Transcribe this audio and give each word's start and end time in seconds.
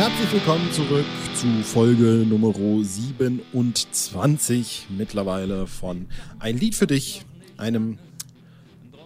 Herzlich 0.00 0.32
willkommen 0.32 0.72
zurück 0.72 1.04
zu 1.34 1.46
Folge 1.62 2.24
Nummer 2.26 2.54
27 2.54 4.86
mittlerweile 4.88 5.66
von 5.66 6.08
Ein 6.38 6.56
Lied 6.56 6.74
für 6.74 6.86
dich, 6.86 7.26
einem, 7.58 7.98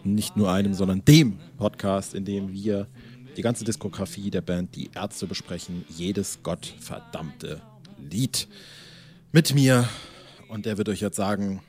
nicht 0.04 0.36
nur 0.36 0.52
einem, 0.52 0.72
sondern 0.72 1.04
dem 1.04 1.40
Podcast, 1.58 2.14
in 2.14 2.24
dem 2.24 2.52
wir 2.52 2.86
die 3.36 3.42
ganze 3.42 3.64
Diskografie 3.64 4.30
der 4.30 4.42
Band 4.42 4.76
Die 4.76 4.92
Ärzte 4.94 5.26
besprechen, 5.26 5.84
jedes 5.88 6.44
gottverdammte 6.44 7.60
Lied 7.98 8.46
mit 9.32 9.52
mir. 9.52 9.88
Und 10.48 10.64
der 10.64 10.78
wird 10.78 10.88
euch 10.88 11.00
jetzt 11.00 11.16
sagen, 11.16 11.60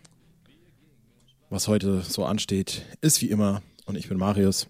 was 1.50 1.68
heute 1.68 2.02
so 2.02 2.26
ansteht, 2.26 2.84
ist 3.02 3.24
wie 3.24 3.32
immer. 3.32 3.64
Und 3.88 3.98
ich 3.98 4.08
bin 4.08 4.20
Marius. 4.20 4.68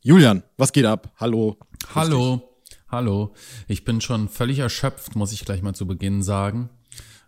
Julian, 0.00 0.44
was 0.56 0.72
geht 0.72 0.84
ab? 0.84 1.12
Hallo. 1.16 1.56
Hallo. 1.92 2.55
Hallo. 2.96 3.34
Ich 3.68 3.84
bin 3.84 4.00
schon 4.00 4.30
völlig 4.30 4.58
erschöpft, 4.60 5.16
muss 5.16 5.30
ich 5.30 5.44
gleich 5.44 5.60
mal 5.60 5.74
zu 5.74 5.86
Beginn 5.86 6.22
sagen. 6.22 6.70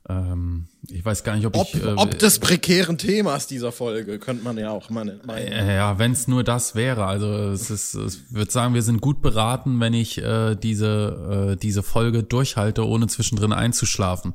Ähm, 0.09 0.67
ich 0.91 1.05
weiß 1.05 1.25
gar 1.25 1.37
nicht, 1.37 1.47
ob, 1.47 1.57
ob 1.57 1.75
ich. 1.75 1.83
Äh, 1.83 1.95
ob 1.97 2.19
des 2.19 2.39
prekären 2.39 2.99
Themas 2.99 3.47
dieser 3.47 3.73
Folge, 3.73 4.19
könnte 4.19 4.45
man 4.45 4.57
ja 4.57 4.71
auch 4.71 4.91
meinen. 4.91 5.21
Äh, 5.29 5.77
ja, 5.77 5.99
wenn 5.99 6.13
es 6.13 6.29
nur 6.29 6.45
das 6.45 6.75
wäre. 6.75 7.05
Also 7.05 7.27
es 7.51 7.71
ist, 7.71 7.95
ich 7.95 8.35
würde 8.35 8.51
sagen, 8.51 8.75
wir 8.75 8.83
sind 8.83 9.01
gut 9.01 9.21
beraten, 9.21 9.81
wenn 9.81 9.93
ich 9.93 10.19
äh, 10.19 10.55
diese, 10.55 11.53
äh, 11.53 11.57
diese 11.57 11.83
Folge 11.83 12.23
durchhalte, 12.23 12.87
ohne 12.87 13.07
zwischendrin 13.09 13.53
einzuschlafen. 13.53 14.35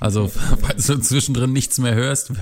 Also, 0.00 0.28
falls 0.60 0.86
du 0.86 0.98
zwischendrin 0.98 1.52
nichts 1.52 1.78
mehr 1.78 1.94
hörst, 1.94 2.32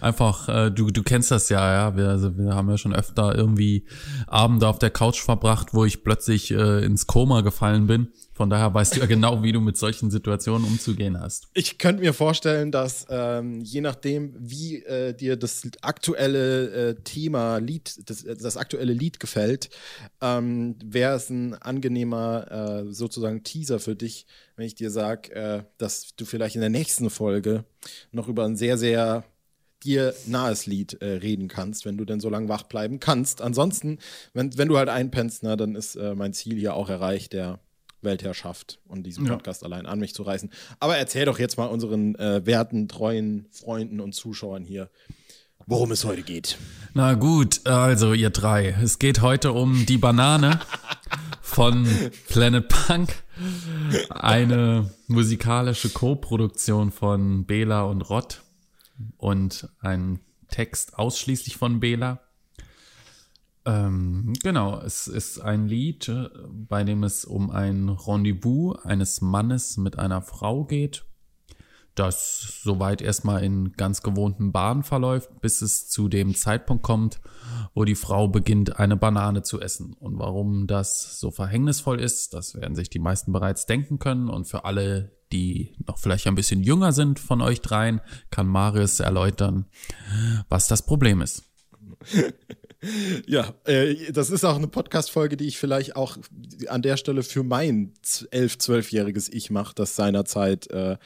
einfach, 0.00 0.48
äh, 0.48 0.70
du, 0.70 0.90
du 0.90 1.02
kennst 1.02 1.30
das 1.30 1.48
ja, 1.48 1.72
ja. 1.72 1.96
Wir, 1.96 2.08
also, 2.08 2.36
wir 2.36 2.54
haben 2.54 2.68
ja 2.68 2.78
schon 2.78 2.94
öfter 2.94 3.34
irgendwie 3.34 3.86
Abende 4.26 4.68
auf 4.68 4.78
der 4.78 4.90
Couch 4.90 5.20
verbracht, 5.20 5.74
wo 5.74 5.84
ich 5.84 6.04
plötzlich 6.04 6.50
äh, 6.50 6.84
ins 6.84 7.06
Koma 7.06 7.40
gefallen 7.40 7.86
bin 7.86 8.08
von 8.40 8.48
daher 8.48 8.72
weißt 8.72 8.96
du 8.96 9.00
ja 9.00 9.04
genau, 9.06 9.42
wie 9.42 9.52
du 9.52 9.60
mit 9.60 9.76
solchen 9.76 10.10
Situationen 10.10 10.66
umzugehen 10.66 11.20
hast. 11.20 11.48
Ich 11.52 11.76
könnte 11.76 12.00
mir 12.00 12.14
vorstellen, 12.14 12.72
dass 12.72 12.89
ähm, 13.08 13.60
je 13.60 13.80
nachdem, 13.80 14.34
wie 14.38 14.82
äh, 14.84 15.14
dir 15.14 15.36
das 15.36 15.62
aktuelle 15.82 16.90
äh, 16.90 16.94
Thema 17.02 17.58
Lied, 17.58 18.08
das, 18.08 18.24
das, 18.24 18.56
aktuelle 18.56 18.92
Lied 18.92 19.20
gefällt, 19.20 19.70
ähm, 20.20 20.76
wäre 20.84 21.16
es 21.16 21.30
ein 21.30 21.54
angenehmer 21.54 22.86
äh, 22.86 22.92
sozusagen 22.92 23.42
Teaser 23.42 23.80
für 23.80 23.96
dich, 23.96 24.26
wenn 24.56 24.66
ich 24.66 24.74
dir 24.74 24.90
sage, 24.90 25.32
äh, 25.32 25.62
dass 25.78 26.14
du 26.16 26.24
vielleicht 26.24 26.54
in 26.54 26.60
der 26.60 26.70
nächsten 26.70 27.10
Folge 27.10 27.64
noch 28.12 28.28
über 28.28 28.44
ein 28.44 28.56
sehr, 28.56 28.78
sehr 28.78 29.24
dir 29.82 30.14
nahes 30.26 30.66
Lied 30.66 31.00
äh, 31.00 31.06
reden 31.06 31.48
kannst, 31.48 31.84
wenn 31.84 31.96
du 31.96 32.04
denn 32.04 32.20
so 32.20 32.28
lange 32.28 32.48
wach 32.48 32.64
bleiben 32.64 33.00
kannst. 33.00 33.40
Ansonsten, 33.40 33.98
wenn, 34.34 34.56
wenn 34.58 34.68
du 34.68 34.76
halt 34.76 34.88
einpennst, 34.88 35.42
na, 35.42 35.56
dann 35.56 35.74
ist 35.74 35.96
äh, 35.96 36.14
mein 36.14 36.32
Ziel 36.34 36.58
hier 36.58 36.74
auch 36.74 36.90
erreicht, 36.90 37.32
der 37.32 37.60
Weltherrschaft 38.02 38.78
und 38.86 39.04
diesen 39.04 39.26
Podcast 39.26 39.62
ja. 39.62 39.66
allein 39.66 39.86
an 39.86 39.98
mich 39.98 40.14
zu 40.14 40.22
reißen. 40.22 40.50
Aber 40.78 40.96
erzähl 40.96 41.24
doch 41.24 41.38
jetzt 41.38 41.58
mal 41.58 41.66
unseren 41.66 42.14
äh, 42.16 42.44
werten, 42.46 42.88
treuen 42.88 43.46
Freunden 43.50 44.00
und 44.00 44.14
Zuschauern 44.14 44.64
hier, 44.64 44.90
worum 45.66 45.92
es 45.92 46.04
heute 46.04 46.22
geht. 46.22 46.58
Na 46.94 47.14
gut, 47.14 47.66
also 47.66 48.12
ihr 48.12 48.30
drei. 48.30 48.76
Es 48.82 48.98
geht 48.98 49.20
heute 49.20 49.52
um 49.52 49.86
die 49.86 49.98
Banane 49.98 50.60
von 51.40 51.86
Planet 52.28 52.68
Punk. 52.68 53.14
Eine 54.10 54.90
musikalische 55.06 55.88
Co-Produktion 55.88 56.92
von 56.92 57.46
Bela 57.46 57.82
und 57.82 58.02
Rott 58.02 58.42
und 59.16 59.68
ein 59.80 60.20
Text 60.48 60.98
ausschließlich 60.98 61.56
von 61.56 61.80
Bela. 61.80 62.20
Ähm, 63.66 64.32
genau, 64.42 64.80
es 64.80 65.06
ist 65.06 65.38
ein 65.38 65.68
Lied, 65.68 66.08
äh, 66.08 66.30
bei 66.48 66.82
dem 66.82 67.04
es 67.04 67.24
um 67.24 67.50
ein 67.50 67.90
Rendezvous 67.90 68.78
eines 68.84 69.20
Mannes 69.20 69.76
mit 69.76 69.98
einer 69.98 70.22
Frau 70.22 70.64
geht, 70.64 71.04
das 71.94 72.60
soweit 72.62 73.02
erstmal 73.02 73.44
in 73.44 73.72
ganz 73.72 74.02
gewohnten 74.02 74.52
Bahnen 74.52 74.82
verläuft, 74.82 75.40
bis 75.42 75.60
es 75.60 75.88
zu 75.88 76.08
dem 76.08 76.34
Zeitpunkt 76.34 76.82
kommt, 76.82 77.20
wo 77.74 77.84
die 77.84 77.94
Frau 77.94 78.28
beginnt, 78.28 78.78
eine 78.78 78.96
Banane 78.96 79.42
zu 79.42 79.60
essen. 79.60 79.92
Und 79.92 80.18
warum 80.18 80.66
das 80.66 81.20
so 81.20 81.30
verhängnisvoll 81.30 82.00
ist, 82.00 82.32
das 82.32 82.54
werden 82.54 82.74
sich 82.74 82.88
die 82.88 82.98
meisten 82.98 83.32
bereits 83.32 83.66
denken 83.66 83.98
können. 83.98 84.30
Und 84.30 84.46
für 84.46 84.64
alle, 84.64 85.12
die 85.32 85.74
noch 85.86 85.98
vielleicht 85.98 86.26
ein 86.26 86.34
bisschen 86.34 86.62
jünger 86.62 86.92
sind 86.92 87.18
von 87.18 87.42
euch 87.42 87.60
dreien, 87.60 88.00
kann 88.30 88.46
Marius 88.46 89.00
erläutern, 89.00 89.66
was 90.48 90.66
das 90.68 90.86
Problem 90.86 91.20
ist. 91.20 91.44
Ja, 93.26 93.54
äh, 93.64 94.12
das 94.12 94.30
ist 94.30 94.44
auch 94.44 94.56
eine 94.56 94.68
Podcast-Folge, 94.68 95.36
die 95.36 95.46
ich 95.46 95.58
vielleicht 95.58 95.96
auch 95.96 96.16
an 96.68 96.82
der 96.82 96.96
Stelle 96.96 97.22
für 97.22 97.42
mein 97.42 97.92
elf-, 98.30 98.58
zwölfjähriges 98.58 99.28
Ich 99.28 99.50
mache, 99.50 99.74
das 99.74 99.96
seinerzeit 99.96 100.70
äh, 100.70 100.96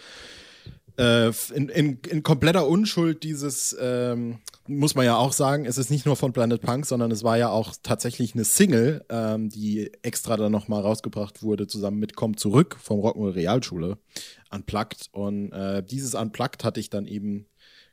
äh, 0.97 1.33
in, 1.53 1.69
in, 1.69 1.99
in, 2.09 2.23
kompletter 2.23 2.69
Unschuld 2.69 3.25
dieses, 3.25 3.77
ähm, 3.81 4.39
muss 4.69 4.95
man 4.95 5.05
ja 5.05 5.17
auch 5.17 5.33
sagen, 5.33 5.67
es 5.67 5.77
ist 5.77 5.91
nicht 5.91 6.07
nur 6.07 6.15
von 6.15 6.33
Planet 6.33 6.61
Punk, 6.61 6.87
sondern 6.87 7.11
es 7.11 7.25
war 7.25 7.37
ja 7.37 7.49
auch 7.49 7.75
tatsächlich 7.83 8.35
eine 8.35 8.45
Single, 8.45 9.05
ähm, 9.09 9.49
die 9.49 9.91
extra 10.03 10.37
dann 10.37 10.53
nochmal 10.53 10.83
rausgebracht 10.83 11.43
wurde, 11.43 11.67
zusammen 11.67 11.99
mit 11.99 12.15
Komm 12.15 12.37
zurück 12.37 12.77
vom 12.81 13.01
Rock'n'Roll 13.01 13.35
Realschule, 13.35 13.99
Unplugged. 14.51 15.09
Und 15.11 15.51
äh, 15.53 15.83
dieses 15.83 16.15
Unplugged 16.15 16.63
hatte 16.63 16.79
ich 16.79 16.91
dann 16.91 17.07
eben 17.07 17.47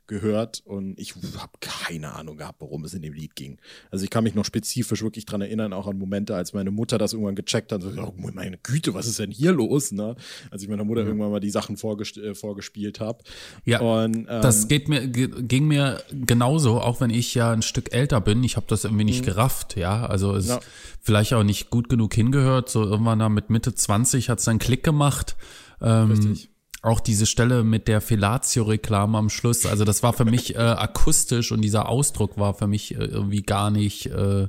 gehört 0.06 0.62
und 0.64 0.98
ich 0.98 1.14
habe 1.38 1.52
keine 1.60 2.14
Ahnung 2.14 2.36
gehabt, 2.36 2.60
worum 2.60 2.84
es 2.84 2.94
in 2.94 3.02
dem 3.02 3.12
Lied 3.12 3.36
ging. 3.36 3.58
Also 3.90 4.04
ich 4.04 4.10
kann 4.10 4.24
mich 4.24 4.34
noch 4.34 4.44
spezifisch 4.44 5.02
wirklich 5.02 5.26
dran 5.26 5.40
erinnern, 5.40 5.72
auch 5.72 5.86
an 5.86 5.98
Momente, 5.98 6.34
als 6.34 6.52
meine 6.52 6.70
Mutter 6.70 6.98
das 6.98 7.12
irgendwann 7.12 7.34
gecheckt 7.34 7.72
hat, 7.72 7.82
so, 7.82 7.90
oh, 7.90 8.14
meine 8.32 8.58
Güte, 8.58 8.94
was 8.94 9.06
ist 9.06 9.18
denn 9.18 9.30
hier 9.30 9.52
los? 9.52 9.92
Ne? 9.92 10.16
Als 10.50 10.62
ich 10.62 10.68
meiner 10.68 10.84
Mutter 10.84 11.02
mhm. 11.02 11.08
irgendwann 11.08 11.30
mal 11.30 11.40
die 11.40 11.50
Sachen 11.50 11.76
vorges 11.76 12.16
äh, 12.16 12.34
vorgespielt 12.34 13.00
habe. 13.00 13.22
Ja, 13.64 13.80
und, 13.80 14.16
ähm, 14.16 14.26
das 14.26 14.68
geht 14.68 14.88
mir, 14.88 15.06
ging 15.06 15.66
mir 15.66 16.02
genauso, 16.10 16.80
auch 16.80 17.00
wenn 17.00 17.10
ich 17.10 17.34
ja 17.34 17.52
ein 17.52 17.62
Stück 17.62 17.92
älter 17.94 18.20
bin. 18.20 18.44
Ich 18.44 18.56
habe 18.56 18.66
das 18.68 18.84
irgendwie 18.84 19.04
nicht 19.04 19.22
mhm. 19.22 19.26
gerafft, 19.26 19.76
ja. 19.76 20.06
Also 20.06 20.34
es 20.34 20.48
ja. 20.48 20.60
vielleicht 21.00 21.32
auch 21.34 21.44
nicht 21.44 21.70
gut 21.70 21.88
genug 21.88 22.14
hingehört. 22.14 22.68
So 22.68 22.82
irgendwann 22.84 23.18
da 23.18 23.28
mit 23.28 23.50
Mitte 23.50 23.74
20 23.74 24.28
hat 24.28 24.40
es 24.40 24.44
dann 24.44 24.58
Klick 24.58 24.82
gemacht. 24.82 25.36
Ähm, 25.80 26.10
Richtig 26.10 26.51
auch 26.82 27.00
diese 27.00 27.26
Stelle 27.26 27.62
mit 27.62 27.86
der 27.88 28.00
Fellatio-Reklame 28.00 29.16
am 29.16 29.30
Schluss, 29.30 29.66
also 29.66 29.84
das 29.84 30.02
war 30.02 30.12
für 30.12 30.24
mich 30.24 30.56
äh, 30.56 30.58
akustisch 30.58 31.52
und 31.52 31.62
dieser 31.62 31.88
Ausdruck 31.88 32.36
war 32.38 32.54
für 32.54 32.66
mich 32.66 32.94
äh, 32.94 33.04
irgendwie 33.04 33.42
gar 33.42 33.70
nicht 33.70 34.06
äh, 34.06 34.48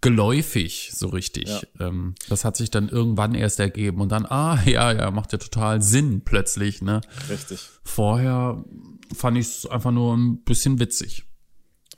geläufig 0.00 0.92
so 0.94 1.08
richtig. 1.08 1.48
Ja. 1.48 1.60
Ähm, 1.80 2.14
das 2.28 2.44
hat 2.44 2.56
sich 2.56 2.70
dann 2.70 2.88
irgendwann 2.88 3.34
erst 3.34 3.58
ergeben 3.58 4.00
und 4.00 4.12
dann, 4.12 4.24
ah, 4.26 4.62
ja, 4.64 4.92
ja, 4.92 5.10
macht 5.10 5.32
ja 5.32 5.38
total 5.38 5.82
Sinn 5.82 6.22
plötzlich, 6.24 6.80
ne? 6.80 7.00
Richtig. 7.28 7.68
Vorher 7.82 8.64
fand 9.12 9.36
ich 9.36 9.46
es 9.46 9.66
einfach 9.66 9.90
nur 9.90 10.16
ein 10.16 10.42
bisschen 10.44 10.78
witzig. 10.78 11.24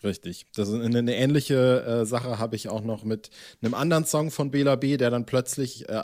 Richtig. 0.04 0.44
Das 0.54 0.69
ist 0.69 0.75
eine, 0.75 0.98
eine 0.98 1.16
ähnliche 1.16 1.82
äh, 2.03 2.04
Sache 2.04 2.38
habe 2.38 2.56
ich 2.56 2.69
auch 2.69 2.82
noch 2.82 3.04
mit 3.04 3.31
einem 3.62 3.72
anderen 3.72 4.04
Song 4.04 4.31
von 4.31 4.50
Bela 4.50 4.76
B, 4.76 4.98
der 4.98 5.10
dann 5.10 5.25
plötzlich 5.25 5.88
äh, 5.88 5.94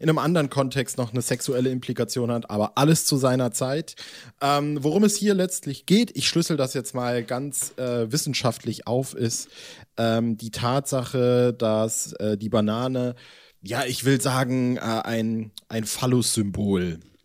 in 0.00 0.08
einem 0.08 0.18
anderen 0.18 0.50
Kontext 0.50 0.98
noch 0.98 1.12
eine 1.12 1.22
sexuelle 1.22 1.70
Implikation 1.70 2.32
hat, 2.32 2.50
aber 2.50 2.76
alles 2.76 3.06
zu 3.06 3.16
seiner 3.16 3.52
Zeit. 3.52 3.94
Ähm, 4.40 4.82
worum 4.82 5.04
es 5.04 5.16
hier 5.16 5.34
letztlich 5.34 5.86
geht, 5.86 6.16
ich 6.16 6.26
schlüssel 6.26 6.56
das 6.56 6.74
jetzt 6.74 6.92
mal 6.92 7.22
ganz 7.22 7.72
äh, 7.76 8.10
wissenschaftlich 8.10 8.88
auf, 8.88 9.14
ist 9.14 9.48
ähm, 9.96 10.36
die 10.36 10.50
Tatsache, 10.50 11.54
dass 11.56 12.14
äh, 12.14 12.36
die 12.36 12.48
Banane, 12.48 13.14
ja, 13.62 13.84
ich 13.84 14.04
will 14.04 14.20
sagen, 14.20 14.76
äh, 14.76 14.80
ein, 14.80 15.52
ein 15.68 15.84
Phallus-Symbol 15.84 16.98
ist. 16.98 17.15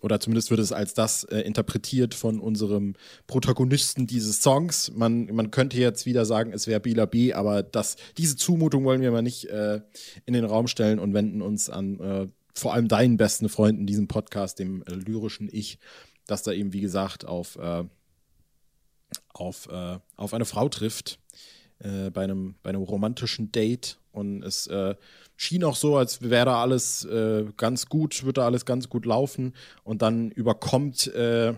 Oder 0.00 0.20
zumindest 0.20 0.50
wird 0.50 0.60
es 0.60 0.72
als 0.72 0.94
das 0.94 1.24
äh, 1.24 1.40
interpretiert 1.40 2.14
von 2.14 2.40
unserem 2.40 2.94
Protagonisten 3.26 4.06
dieses 4.06 4.42
Songs. 4.42 4.90
Man, 4.94 5.26
man 5.26 5.50
könnte 5.50 5.78
jetzt 5.78 6.04
wieder 6.04 6.24
sagen, 6.24 6.52
es 6.52 6.66
wäre 6.66 6.80
Bila 6.80 7.06
B, 7.06 7.32
aber 7.32 7.62
das, 7.62 7.96
diese 8.18 8.36
Zumutung 8.36 8.84
wollen 8.84 9.00
wir 9.00 9.12
mal 9.12 9.22
nicht 9.22 9.44
äh, 9.46 9.80
in 10.26 10.34
den 10.34 10.44
Raum 10.44 10.66
stellen 10.66 10.98
und 10.98 11.14
wenden 11.14 11.42
uns 11.42 11.70
an 11.70 12.00
äh, 12.00 12.28
vor 12.54 12.74
allem 12.74 12.88
deinen 12.88 13.16
besten 13.16 13.48
Freunden, 13.48 13.86
diesem 13.86 14.08
Podcast, 14.08 14.58
dem 14.58 14.82
äh, 14.82 14.94
lyrischen 14.94 15.48
Ich, 15.50 15.78
dass 16.26 16.42
da 16.42 16.52
eben, 16.52 16.72
wie 16.72 16.80
gesagt, 16.80 17.24
auf, 17.24 17.56
äh, 17.56 17.84
auf, 19.32 19.68
äh, 19.68 19.98
auf 20.16 20.34
eine 20.34 20.44
Frau 20.44 20.68
trifft 20.68 21.18
bei, 21.84 22.22
einem, 22.22 22.54
bei 22.62 22.70
einem 22.70 22.82
romantischen 22.82 23.50
Date 23.50 23.98
und 24.12 24.42
es 24.42 24.68
schien 25.42 25.64
auch 25.64 25.76
so, 25.76 25.96
als 25.96 26.22
wäre 26.22 26.46
da 26.46 26.62
alles 26.62 27.04
äh, 27.04 27.44
ganz 27.56 27.86
gut, 27.86 28.22
würde 28.22 28.40
da 28.40 28.46
alles 28.46 28.64
ganz 28.64 28.88
gut 28.88 29.06
laufen. 29.06 29.54
Und 29.82 30.02
dann 30.02 30.30
überkommt 30.30 31.08
äh, 31.08 31.54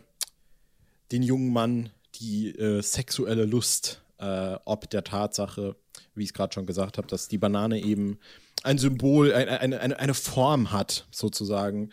den 1.13 1.23
jungen 1.23 1.53
Mann 1.53 1.91
die 2.15 2.51
äh, 2.51 2.81
sexuelle 2.81 3.45
Lust, 3.45 4.03
äh, 4.19 4.57
ob 4.65 4.89
der 4.89 5.05
Tatsache, 5.05 5.77
wie 6.15 6.23
ich 6.23 6.31
es 6.31 6.35
gerade 6.35 6.55
schon 6.55 6.67
gesagt 6.67 6.97
habe, 6.97 7.09
dass 7.09 7.29
die 7.29 7.39
Banane 7.39 7.81
eben 7.81 8.19
ein 8.63 8.79
Symbol, 8.79 9.35
ein, 9.35 9.49
eine, 9.49 9.81
eine, 9.81 9.99
eine 9.99 10.15
Form 10.15 10.73
hat, 10.73 11.07
sozusagen, 11.11 11.91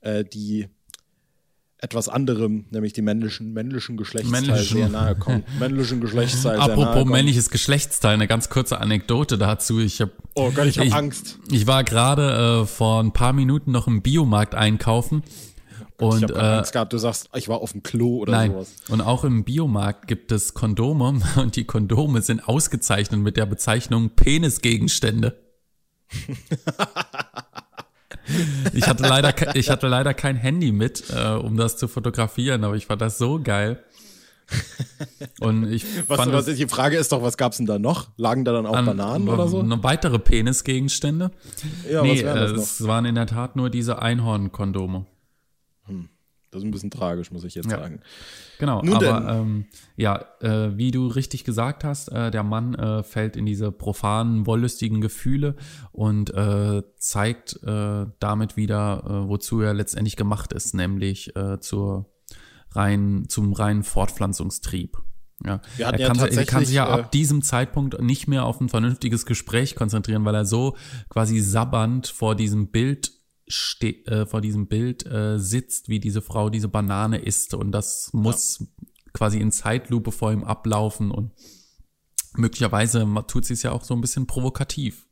äh, 0.00 0.24
die 0.24 0.68
etwas 1.80 2.08
anderem, 2.08 2.64
nämlich 2.70 2.92
dem 2.92 3.04
männlichen, 3.04 3.52
männlichen 3.52 3.96
Geschlechtsteil 3.96 4.42
männlichen. 4.42 4.76
sehr 4.78 4.88
nahe 4.88 5.14
kommt. 5.14 5.44
männlichen 5.60 6.00
Geschlechtsteil 6.00 6.58
Apropos 6.58 7.04
männliches 7.04 7.50
Geschlechtsteil, 7.50 8.14
eine 8.14 8.26
ganz 8.26 8.48
kurze 8.48 8.80
Anekdote 8.80 9.38
dazu. 9.38 9.78
Ich 9.78 10.00
habe 10.00 10.12
Oh 10.34 10.50
Gott, 10.50 10.66
ich 10.66 10.78
habe 10.78 10.92
Angst. 10.92 11.38
Ich 11.50 11.66
war 11.66 11.84
gerade 11.84 12.62
äh, 12.62 12.66
vor 12.66 13.02
ein 13.02 13.12
paar 13.12 13.32
Minuten 13.32 13.70
noch 13.70 13.86
im 13.86 14.02
Biomarkt 14.02 14.54
einkaufen. 14.54 15.22
Und, 16.00 16.18
ich 16.18 16.22
habe 16.24 16.34
äh, 16.34 16.58
Angst 16.58 16.72
gehabt, 16.72 16.92
du 16.92 16.98
sagst, 16.98 17.28
ich 17.34 17.48
war 17.48 17.60
auf 17.60 17.72
dem 17.72 17.82
Klo 17.82 18.18
oder 18.18 18.32
nein. 18.32 18.52
sowas. 18.52 18.74
Und 18.88 19.00
auch 19.00 19.24
im 19.24 19.44
Biomarkt 19.44 20.06
gibt 20.06 20.30
es 20.30 20.54
Kondome 20.54 21.20
und 21.36 21.56
die 21.56 21.64
Kondome 21.64 22.22
sind 22.22 22.48
ausgezeichnet 22.48 23.20
mit 23.20 23.36
der 23.36 23.46
Bezeichnung 23.46 24.10
Penisgegenstände. 24.10 25.38
ich 28.72 28.86
hatte 28.86 29.02
leider, 29.02 29.56
ich 29.56 29.70
hatte 29.70 29.88
leider 29.88 30.14
kein 30.14 30.36
Handy 30.36 30.72
mit, 30.72 31.04
äh, 31.10 31.30
um 31.32 31.56
das 31.56 31.76
zu 31.76 31.88
fotografieren, 31.88 32.64
aber 32.64 32.74
ich 32.76 32.86
fand 32.86 33.00
das 33.00 33.18
so 33.18 33.40
geil. 33.42 33.82
Und 35.40 35.70
ich 35.70 35.84
was, 36.06 36.16
fand 36.16 36.32
was, 36.32 36.46
die 36.46 36.68
Frage 36.68 36.96
ist 36.96 37.12
doch, 37.12 37.22
was 37.22 37.36
gab's 37.36 37.58
denn 37.58 37.66
da 37.66 37.78
noch? 37.78 38.08
Lagen 38.16 38.44
da 38.44 38.52
dann 38.52 38.66
auch 38.66 38.76
an, 38.76 38.86
Bananen 38.86 39.28
oder 39.28 39.46
so? 39.46 39.62
Noch 39.62 39.82
weitere 39.82 40.18
Penisgegenstände? 40.18 41.30
Ja, 41.90 42.02
nee, 42.02 42.24
was 42.24 42.34
das 42.34 42.50
äh, 42.50 42.54
noch? 42.54 42.62
es 42.62 42.86
waren 42.86 43.04
in 43.04 43.14
der 43.14 43.26
Tat 43.26 43.56
nur 43.56 43.68
diese 43.68 44.00
Einhornkondome. 44.00 45.04
Das 46.50 46.60
ist 46.62 46.64
ein 46.66 46.70
bisschen 46.70 46.90
tragisch, 46.90 47.30
muss 47.30 47.44
ich 47.44 47.54
jetzt 47.54 47.70
Ja. 47.70 47.78
sagen. 47.78 48.00
Genau, 48.58 48.80
Nun 48.82 48.94
aber 48.94 49.28
ähm, 49.30 49.66
ja, 49.96 50.24
äh, 50.40 50.76
wie 50.78 50.90
du 50.90 51.06
richtig 51.06 51.44
gesagt 51.44 51.84
hast, 51.84 52.08
äh, 52.08 52.30
der 52.30 52.42
Mann 52.42 52.74
äh, 52.74 53.02
fällt 53.02 53.36
in 53.36 53.44
diese 53.44 53.70
profanen, 53.70 54.46
wollüstigen 54.46 55.00
Gefühle 55.02 55.56
und 55.92 56.30
äh, 56.34 56.82
zeigt 56.96 57.62
äh, 57.62 58.06
damit 58.18 58.56
wieder, 58.56 59.02
äh, 59.04 59.28
wozu 59.28 59.60
er 59.60 59.74
letztendlich 59.74 60.16
gemacht 60.16 60.52
ist, 60.54 60.74
nämlich 60.74 61.32
zur 61.60 62.06
rein, 62.72 63.24
zum 63.28 63.52
reinen 63.52 63.82
Fortpflanzungstrieb. 63.82 64.96
Ja. 65.44 65.60
Er 65.78 65.98
ja 65.98 66.06
kann, 66.08 66.18
sich- 66.18 66.36
er 66.36 66.44
kann 66.46 66.64
sich 66.64 66.74
ja 66.74 66.88
ab 66.88 67.12
diesem 67.12 67.42
Zeitpunkt 67.42 68.00
nicht 68.02 68.26
mehr 68.26 68.44
auf 68.44 68.60
ein 68.60 68.68
vernünftiges 68.68 69.24
Gespräch 69.24 69.76
konzentrieren, 69.76 70.24
weil 70.24 70.34
er 70.34 70.44
so 70.44 70.76
quasi 71.10 71.40
sabbernd 71.40 72.08
vor 72.08 72.34
diesem 72.34 72.68
Bild 72.70 73.12
äh, 73.80 74.26
vor 74.26 74.40
diesem 74.40 74.66
Bild 74.66 75.06
äh, 75.06 75.38
sitzt, 75.38 75.88
wie 75.88 76.00
diese 76.00 76.22
Frau 76.22 76.50
diese 76.50 76.68
Banane 76.68 77.18
isst. 77.18 77.54
Und 77.54 77.72
das 77.72 78.10
muss 78.12 78.64
quasi 79.12 79.38
in 79.38 79.52
Zeitlupe 79.52 80.12
vor 80.12 80.32
ihm 80.32 80.44
ablaufen. 80.44 81.10
Und 81.10 81.32
möglicherweise 82.34 83.06
tut 83.26 83.44
sie 83.44 83.54
es 83.54 83.62
ja 83.62 83.72
auch 83.72 83.84
so 83.84 83.94
ein 83.94 84.00
bisschen 84.00 84.26
provokativ. 84.26 85.08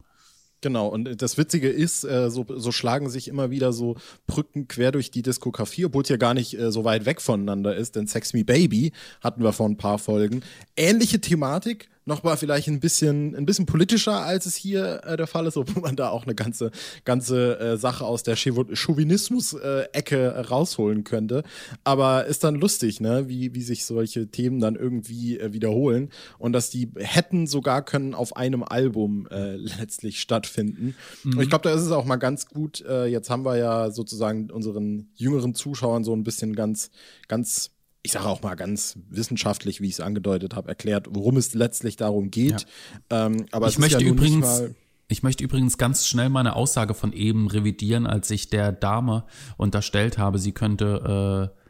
Genau, 0.63 0.89
und 0.89 1.21
das 1.21 1.37
Witzige 1.37 1.69
ist, 1.69 2.05
äh, 2.05 2.31
so, 2.31 2.47
so 2.49 2.73
schlagen 2.73 3.11
sich 3.11 3.29
immer 3.29 3.51
wieder 3.51 3.73
so 3.73 3.97
Brücken 4.27 4.69
quer 4.69 4.91
durch 4.91 5.11
die 5.11 5.23
Diskografie, 5.23 5.85
obwohl 5.85 6.03
es 6.03 6.09
ja 6.09 6.17
gar 6.17 6.35
nicht 6.35 6.59
äh, 6.59 6.73
so 6.73 6.83
weit 6.83 7.05
weg 7.05 7.21
voneinander 7.21 7.77
ist, 7.77 7.95
denn 7.95 8.07
Sex 8.07 8.33
Me 8.33 8.45
Baby 8.45 8.93
hatten 9.21 9.43
wir 9.43 9.53
vor 9.53 9.69
ein 9.69 9.77
paar 9.77 9.99
Folgen. 9.99 10.43
Ähnliche 10.75 11.21
Thematik, 11.21 11.91
nochmal 12.07 12.37
vielleicht 12.37 12.69
ein 12.69 12.81
bisschen, 12.81 13.35
ein 13.35 13.45
bisschen 13.45 13.67
politischer, 13.67 14.23
als 14.23 14.47
es 14.47 14.55
hier 14.55 15.03
äh, 15.05 15.17
der 15.17 15.27
Fall 15.27 15.47
ist, 15.47 15.57
obwohl 15.57 15.83
man 15.83 15.97
da 15.97 16.09
auch 16.09 16.25
eine 16.25 16.35
ganze, 16.35 16.71
ganze 17.05 17.59
äh, 17.59 17.77
Sache 17.77 18.07
aus 18.07 18.23
der 18.23 18.37
Chauv- 18.37 18.75
Chauvinismus-Ecke 18.75 20.17
äh, 20.17 20.41
rausholen 20.41 21.05
könnte. 21.05 21.43
Aber 21.85 22.27
ist 22.27 22.45
dann 22.45 22.55
lustig, 22.55 23.01
ne, 23.01 23.29
wie, 23.29 23.55
wie 23.55 23.63
sich 23.63 23.85
solche 23.85 24.29
Themen 24.29 24.61
dann 24.61 24.77
irgendwie 24.77 25.39
äh, 25.39 25.53
wiederholen 25.53 26.11
und 26.39 26.53
dass 26.53 26.71
die 26.71 26.91
hätten 26.97 27.47
sogar 27.47 27.85
können 27.85 28.15
auf 28.15 28.37
einem 28.37 28.63
Album 28.63 29.27
äh, 29.31 29.57
letztlich 29.57 30.21
stattfinden. 30.21 30.95
Und 31.25 31.41
ich 31.41 31.49
glaube, 31.49 31.69
da 31.69 31.75
ist 31.75 31.83
es 31.83 31.91
auch 31.91 32.05
mal 32.05 32.17
ganz 32.17 32.47
gut. 32.47 32.85
Äh, 32.89 33.07
jetzt 33.07 33.31
haben 33.31 33.45
wir 33.45 33.57
ja 33.57 33.91
sozusagen 33.91 34.51
unseren 34.51 35.09
jüngeren 35.17 35.55
Zuschauern 35.55 36.05
so 36.05 36.15
ein 36.15 36.23
bisschen 36.23 36.55
ganz, 36.55 36.91
ganz 37.27 37.73
ich 38.07 38.13
sage 38.13 38.27
auch 38.27 38.41
mal 38.41 38.55
ganz 38.55 38.97
wissenschaftlich, 39.11 39.81
wie 39.81 39.89
ich 39.89 39.95
es 39.95 40.01
angedeutet 40.01 40.55
habe, 40.55 40.69
erklärt, 40.69 41.09
worum 41.11 41.37
es 41.37 41.55
letztlich 41.55 41.97
darum 41.97 42.31
geht. 42.31 42.65
Ähm, 43.11 43.47
aber 43.51 43.67
Ich 43.67 43.81
möchte 43.81 44.01
ja 44.01 44.09
übrigens, 44.09 44.63
ich 45.09 45.25
möchte 45.25 45.43
übrigens 45.43 45.77
ganz 45.77 46.07
schnell 46.07 46.29
meine 46.29 46.55
Aussage 46.55 46.95
von 46.95 47.13
eben 47.13 47.49
revidieren, 47.49 48.07
als 48.07 48.31
ich 48.31 48.49
der 48.49 48.71
Dame 48.71 49.25
unterstellt 49.57 50.19
habe, 50.19 50.39
sie 50.39 50.53
könnte 50.53 51.53
äh, 51.53 51.63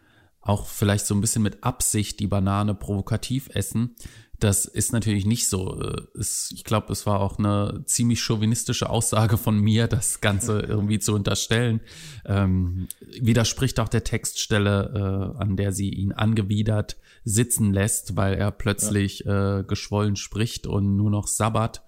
auch 0.42 0.66
vielleicht 0.66 1.06
so 1.06 1.14
ein 1.14 1.22
bisschen 1.22 1.42
mit 1.42 1.64
Absicht 1.64 2.20
die 2.20 2.26
Banane 2.26 2.74
provokativ 2.74 3.48
essen. 3.54 3.96
Das 4.38 4.66
ist 4.66 4.92
natürlich 4.92 5.24
nicht 5.24 5.48
so. 5.48 5.80
Äh, 5.80 6.02
Es, 6.18 6.52
ich 6.54 6.64
glaube, 6.64 6.92
es 6.92 7.06
war 7.06 7.20
auch 7.20 7.38
eine 7.38 7.82
ziemlich 7.86 8.20
chauvinistische 8.20 8.90
Aussage 8.90 9.38
von 9.38 9.58
mir, 9.58 9.88
das 9.88 10.20
Ganze 10.20 10.60
irgendwie 10.68 10.98
zu 10.98 11.14
unterstellen. 11.14 11.80
Ähm, 12.24 12.88
widerspricht 13.20 13.80
auch 13.80 13.88
der 13.88 14.04
Textstelle, 14.04 15.34
äh, 15.38 15.42
an 15.42 15.56
der 15.56 15.72
sie 15.72 15.90
ihn 15.90 16.12
angewidert 16.12 16.96
sitzen 17.24 17.72
lässt, 17.72 18.16
weil 18.16 18.34
er 18.34 18.50
plötzlich 18.50 19.26
äh, 19.26 19.64
geschwollen 19.66 20.16
spricht 20.16 20.66
und 20.66 20.96
nur 20.96 21.10
noch 21.10 21.26
sabbert. 21.26 21.82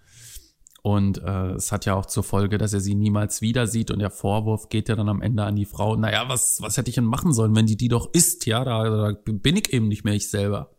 Und 0.83 1.19
äh, 1.19 1.51
es 1.53 1.71
hat 1.71 1.87
ja 1.87 1.95
auch 1.95 2.07
zur 2.07 2.23
Folge, 2.23 2.57
dass 2.57 2.73
er 2.73 2.81
sie 2.81 2.95
niemals 2.95 3.43
wieder 3.43 3.67
sieht 3.67 3.91
und 3.91 3.99
der 3.99 4.11
Vorwurf 4.11 4.69
geht 4.69 4.89
ja 4.89 4.97
dann 4.97 5.09
am 5.09 5.21
Ende 5.21 5.45
an 5.45 5.57
die 5.57 5.67
Frau. 5.67 5.97
Naja, 5.97 6.29
was, 6.29 6.63
was 6.63 6.77
hätte 6.77 6.89
ich 6.89 6.95
denn 6.95 7.05
machen 7.05 7.33
sollen, 7.33 7.55
wenn 7.55 7.67
die 7.67 7.77
die 7.77 7.89
doch 7.89 8.09
isst? 8.15 8.47
Ja, 8.47 8.65
da, 8.65 9.13
da 9.13 9.19
bin 9.25 9.57
ich 9.57 9.73
eben 9.73 9.89
nicht 9.89 10.05
mehr 10.05 10.15
ich 10.15 10.31
selber. 10.31 10.71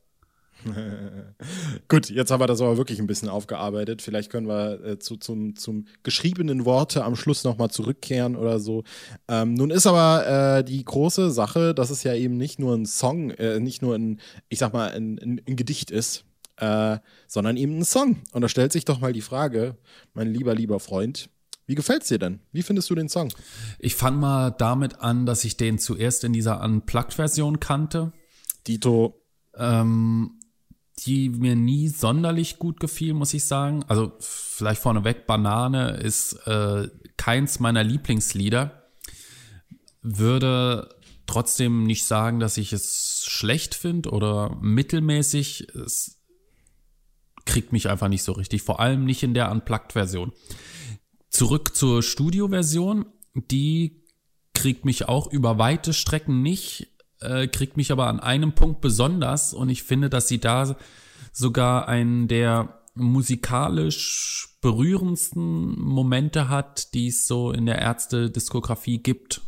Gut, 1.88 2.10
jetzt 2.10 2.32
haben 2.32 2.42
wir 2.42 2.48
das 2.48 2.62
aber 2.62 2.78
wirklich 2.78 3.00
ein 3.00 3.08
bisschen 3.08 3.30
aufgearbeitet. 3.30 4.02
Vielleicht 4.02 4.32
können 4.32 4.48
wir 4.48 4.84
äh, 4.84 5.00
zu, 5.00 5.18
zum, 5.18 5.56
zum 5.56 5.86
geschriebenen 6.04 6.66
Worte 6.66 7.04
am 7.04 7.16
Schluss 7.16 7.44
nochmal 7.44 7.70
zurückkehren 7.70 8.36
oder 8.36 8.60
so. 8.60 8.84
Ähm, 9.28 9.54
nun 9.54 9.72
ist 9.72 9.88
aber 9.88 10.58
äh, 10.60 10.64
die 10.64 10.84
große 10.84 11.32
Sache, 11.32 11.74
dass 11.74 11.90
es 11.90 12.04
ja 12.04 12.14
eben 12.14 12.38
nicht 12.38 12.60
nur 12.60 12.76
ein 12.76 12.86
Song, 12.86 13.32
äh, 13.32 13.60
nicht 13.60 13.82
nur 13.82 13.96
ein, 13.96 14.20
ich 14.50 14.60
sag 14.60 14.74
mal, 14.74 14.92
ein, 14.92 15.18
ein, 15.20 15.42
ein 15.48 15.56
Gedicht 15.56 15.92
ist, 15.92 16.26
äh, 16.58 16.98
sondern 17.28 17.58
eben 17.58 17.80
ein 17.80 17.86
Song. 17.86 18.18
Und 18.32 18.42
da 18.42 18.50
stellt 18.50 18.72
sich 18.72 18.86
doch 18.86 19.00
mal 19.00 19.14
die 19.14 19.22
Frage, 19.22 19.78
mein 20.14 20.34
lieber, 20.34 20.54
lieber 20.56 20.80
Freund, 20.80 21.30
wie 21.66 21.76
gefällt's 21.76 22.08
dir 22.08 22.18
denn? 22.18 22.40
Wie 22.52 22.64
findest 22.64 22.90
du 22.90 22.96
den 22.96 23.10
Song? 23.10 23.32
Ich 23.78 23.94
fang 23.94 24.20
mal 24.20 24.50
damit 24.50 25.02
an, 25.02 25.28
dass 25.28 25.46
ich 25.46 25.56
den 25.56 25.78
zuerst 25.78 26.24
in 26.24 26.34
dieser 26.34 26.64
Unplugged-Version 26.64 27.60
kannte. 27.60 28.12
Dito, 28.68 29.22
ähm, 29.56 30.39
die 31.06 31.30
mir 31.30 31.56
nie 31.56 31.88
sonderlich 31.88 32.60
gut 32.60 32.80
gefiel, 32.80 33.14
muss 33.14 33.34
ich 33.34 33.46
sagen. 33.46 33.84
Also 33.88 34.14
vielleicht 34.20 34.82
vorneweg, 34.82 35.28
Banane 35.28 35.98
ist 35.98 36.34
äh, 36.48 36.90
keins 37.18 37.60
meiner 37.60 37.84
Lieblingslieder. 37.84 38.90
Würde 40.02 40.96
trotzdem 41.28 41.84
nicht 41.84 42.06
sagen, 42.06 42.40
dass 42.40 42.58
ich 42.58 42.74
es 42.74 43.24
schlecht 43.28 43.76
finde 43.76 44.12
oder 44.12 44.58
mittelmäßig. 44.62 45.68
Es 45.76 46.20
kriegt 47.46 47.72
mich 47.72 47.90
einfach 47.90 48.08
nicht 48.08 48.24
so 48.24 48.32
richtig. 48.32 48.62
Vor 48.62 48.80
allem 48.80 49.06
nicht 49.06 49.24
in 49.24 49.34
der 49.34 49.52
Unplugged-Version. 49.52 50.32
Zurück 51.30 51.76
zur 51.76 52.02
Studio-Version. 52.02 53.06
Die 53.36 54.04
kriegt 54.54 54.86
mich 54.86 55.08
auch 55.08 55.32
über 55.32 55.58
weite 55.58 55.94
Strecken 55.94 56.42
nicht 56.42 56.88
äh, 57.22 57.48
kriegt 57.48 57.78
mich 57.78 57.92
aber 57.92 58.08
an 58.08 58.20
einem 58.20 58.54
Punkt 58.54 58.82
besonders 58.82 59.54
und 59.54 59.70
ich 59.70 59.84
finde, 59.84 60.10
dass 60.10 60.28
sie 60.28 60.40
da 60.40 60.76
sogar 61.32 61.88
einen 61.88 62.28
der 62.28 62.80
musikalisch 62.96 64.58
berührendsten 64.62 65.80
Momente 65.80 66.50
hat, 66.50 66.94
die 66.94 67.08
es 67.08 67.28
so 67.28 67.52
in 67.52 67.66
der 67.66 67.80
Ärzte-Diskografie 67.80 69.02
gibt. 69.02 69.42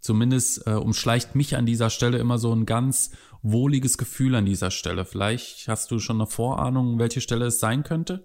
Zumindest 0.00 0.66
äh, 0.66 0.72
umschleicht 0.72 1.34
mich 1.34 1.56
an 1.56 1.66
dieser 1.66 1.90
Stelle 1.90 2.18
immer 2.18 2.38
so 2.38 2.52
ein 2.54 2.66
ganz 2.66 3.10
wohliges 3.42 3.98
Gefühl 3.98 4.34
an 4.34 4.46
dieser 4.46 4.70
Stelle. 4.70 5.04
Vielleicht 5.04 5.68
hast 5.68 5.90
du 5.90 5.98
schon 5.98 6.16
eine 6.16 6.26
Vorahnung, 6.26 6.98
welche 6.98 7.20
Stelle 7.20 7.46
es 7.46 7.60
sein 7.60 7.82
könnte? 7.82 8.24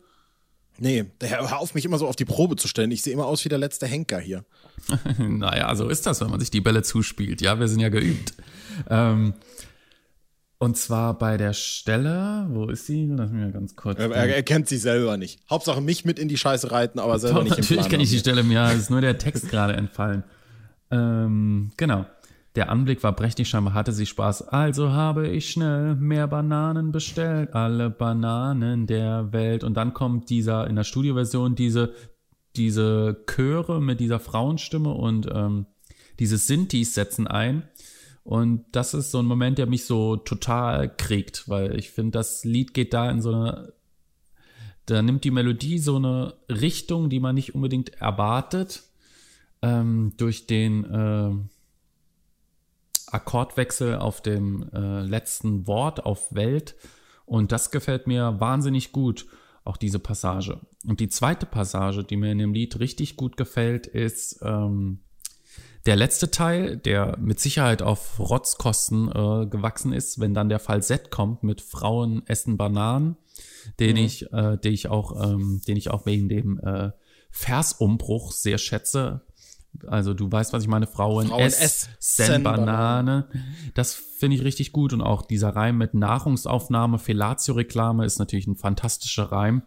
Nee, 0.79 1.05
hör 1.21 1.59
auf, 1.59 1.73
mich 1.73 1.85
immer 1.85 1.97
so 1.97 2.07
auf 2.07 2.15
die 2.15 2.25
Probe 2.25 2.55
zu 2.55 2.67
stellen. 2.67 2.91
Ich 2.91 3.01
sehe 3.01 3.13
immer 3.13 3.25
aus 3.25 3.43
wie 3.45 3.49
der 3.49 3.57
letzte 3.57 3.87
Henker 3.87 4.19
hier. 4.19 4.45
naja, 5.17 5.73
so 5.75 5.89
ist 5.89 6.05
das, 6.05 6.21
wenn 6.21 6.29
man 6.29 6.39
sich 6.39 6.51
die 6.51 6.61
Bälle 6.61 6.83
zuspielt. 6.83 7.41
Ja, 7.41 7.59
wir 7.59 7.67
sind 7.67 7.79
ja 7.79 7.89
geübt. 7.89 8.33
Ähm, 8.89 9.33
und 10.59 10.75
zwar 10.75 11.17
bei 11.17 11.37
der 11.37 11.53
Stelle, 11.53 12.47
wo 12.49 12.67
ist 12.67 12.87
sie? 12.87 13.05
Lass 13.05 13.29
mich 13.29 13.41
mal 13.41 13.51
ganz 13.51 13.75
kurz. 13.75 13.99
Er, 13.99 14.11
er, 14.11 14.35
er 14.35 14.43
kennt 14.43 14.67
sie 14.67 14.77
selber 14.77 15.15
nicht. 15.17 15.39
Hauptsache 15.49 15.81
mich 15.81 16.03
mit 16.03 16.17
in 16.17 16.27
die 16.27 16.37
Scheiße 16.37 16.71
reiten, 16.71 16.99
aber 16.99 17.19
selber 17.19 17.39
Doch, 17.39 17.43
nicht 17.43 17.57
natürlich 17.57 17.89
kenne 17.89 18.03
ich 18.03 18.09
die. 18.09 18.17
Stelle 18.17 18.41
mir, 18.43 18.55
ja, 18.55 18.71
es 18.71 18.79
ist 18.79 18.89
nur 18.89 19.01
der 19.01 19.19
Text 19.19 19.49
gerade 19.49 19.73
entfallen. 19.73 20.23
Ähm, 20.89 21.71
genau. 21.77 22.05
Der 22.57 22.71
Anblick 22.71 23.03
war 23.03 23.15
prächtig, 23.15 23.49
scheinbar 23.49 23.75
hatte 23.75 23.91
sie 23.91 24.07
Spaß. 24.07 24.47
Also 24.47 24.91
habe 24.91 25.27
ich 25.27 25.51
schnell 25.51 25.93
mehr 25.93 26.27
Bananen 26.27 26.91
bestellt, 26.91 27.53
alle 27.53 27.91
Bananen 27.91 28.87
der 28.87 29.31
Welt. 29.31 29.63
Und 29.63 29.75
dann 29.75 29.93
kommt 29.93 30.31
dieser, 30.31 30.65
in 30.65 30.75
der 30.75 30.83
Studioversion, 30.83 31.53
diese, 31.53 31.93
diese 32.55 33.23
Chöre 33.27 33.79
mit 33.79 33.99
dieser 33.99 34.19
Frauenstimme 34.19 34.91
und 34.91 35.29
ähm, 35.31 35.67
diese 36.17 36.39
Sintis 36.39 36.95
setzen 36.95 37.27
ein. 37.27 37.61
Und 38.23 38.65
das 38.71 38.95
ist 38.95 39.11
so 39.11 39.19
ein 39.19 39.27
Moment, 39.27 39.59
der 39.59 39.67
mich 39.67 39.85
so 39.85 40.17
total 40.17 40.89
kriegt, 40.89 41.47
weil 41.47 41.77
ich 41.77 41.91
finde, 41.91 42.17
das 42.17 42.43
Lied 42.43 42.73
geht 42.73 42.91
da 42.91 43.11
in 43.11 43.21
so 43.21 43.33
eine, 43.33 43.73
da 44.87 45.03
nimmt 45.03 45.25
die 45.25 45.31
Melodie 45.31 45.77
so 45.77 45.97
eine 45.97 46.33
Richtung, 46.49 47.11
die 47.11 47.19
man 47.19 47.35
nicht 47.35 47.53
unbedingt 47.53 48.01
erwartet, 48.01 48.81
ähm, 49.61 50.13
durch 50.17 50.47
den 50.47 50.83
äh, 50.85 51.56
Akkordwechsel 53.11 53.95
auf 53.95 54.21
dem 54.21 54.69
äh, 54.73 55.01
letzten 55.01 55.67
Wort 55.67 56.05
auf 56.05 56.33
Welt. 56.33 56.75
Und 57.25 57.51
das 57.51 57.71
gefällt 57.71 58.07
mir 58.07 58.39
wahnsinnig 58.39 58.91
gut. 58.91 59.25
auch 59.63 59.75
diese 59.75 59.99
Passage. 59.99 60.61
Und 60.85 61.01
die 61.01 61.09
zweite 61.09 61.45
Passage, 61.45 62.05
die 62.05 62.15
mir 62.15 62.31
in 62.31 62.37
dem 62.37 62.53
Lied 62.53 62.79
richtig 62.79 63.17
gut 63.17 63.35
gefällt, 63.35 63.85
ist 63.85 64.39
ähm, 64.41 64.99
der 65.85 65.95
letzte 65.95 66.31
Teil, 66.31 66.77
der 66.77 67.17
mit 67.17 67.39
Sicherheit 67.39 67.81
auf 67.81 68.19
Rotzkosten 68.19 69.09
äh, 69.09 69.45
gewachsen 69.47 69.93
ist, 69.93 70.19
wenn 70.19 70.33
dann 70.33 70.49
der 70.49 70.59
Falsett 70.59 71.11
kommt 71.11 71.43
mit 71.43 71.61
Frauen 71.61 72.23
essen 72.27 72.57
Bananen, 72.57 73.17
den 73.79 73.97
mhm. 73.97 74.03
ich, 74.03 74.31
äh, 74.33 74.57
den 74.57 74.73
ich 74.73 74.89
auch, 74.89 75.31
ähm, 75.31 75.61
den 75.67 75.77
ich 75.77 75.89
auch 75.89 76.05
wegen 76.05 76.29
dem 76.29 76.59
äh, 76.59 76.91
Versumbruch 77.29 78.31
sehr 78.31 78.57
schätze. 78.57 79.21
Also 79.85 80.13
du 80.13 80.31
weißt, 80.31 80.53
was 80.53 80.63
ich 80.63 80.69
meine, 80.69 80.87
Frauen, 80.87 81.27
Frauen 81.27 81.41
essen 81.41 82.43
Banane. 82.43 83.29
Das 83.75 83.93
finde 83.93 84.37
ich 84.37 84.43
richtig 84.43 84.71
gut 84.71 84.93
und 84.93 85.01
auch 85.01 85.21
dieser 85.21 85.49
Reim 85.49 85.77
mit 85.77 85.93
Nahrungsaufnahme, 85.93 86.97
Fellatio-Reklame 86.97 88.05
ist 88.05 88.19
natürlich 88.19 88.47
ein 88.47 88.55
fantastischer 88.55 89.31
Reim. 89.31 89.63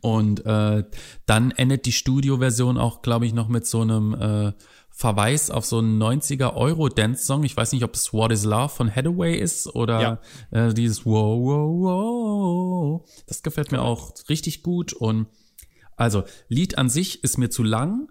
Und 0.00 0.44
äh, 0.44 0.84
dann 1.26 1.50
endet 1.52 1.86
die 1.86 1.92
Studioversion 1.92 2.76
auch, 2.76 3.00
glaube 3.00 3.26
ich, 3.26 3.32
noch 3.32 3.48
mit 3.48 3.66
so 3.66 3.80
einem 3.80 4.14
äh, 4.14 4.52
Verweis 4.90 5.50
auf 5.50 5.64
so 5.64 5.78
einen 5.78 6.02
90er 6.02 6.54
Euro-Dance-Song. 6.54 7.44
Ich 7.44 7.56
weiß 7.56 7.72
nicht, 7.72 7.84
ob 7.84 7.94
es 7.94 8.12
What 8.12 8.32
is 8.32 8.44
Love 8.44 8.68
von 8.68 8.94
Hathaway 8.94 9.38
ist 9.38 9.68
oder 9.74 10.00
ja. 10.00 10.20
äh, 10.50 10.74
dieses 10.74 11.06
Wow, 11.06 11.40
wow, 11.40 11.80
wow. 11.80 13.10
Das 13.26 13.42
gefällt 13.42 13.72
mir 13.72 13.80
auch 13.80 14.12
richtig 14.28 14.62
gut. 14.62 14.92
Und 14.92 15.28
also, 15.96 16.24
Lied 16.48 16.78
an 16.78 16.88
sich 16.88 17.24
ist 17.24 17.38
mir 17.38 17.48
zu 17.48 17.62
lang, 17.62 18.08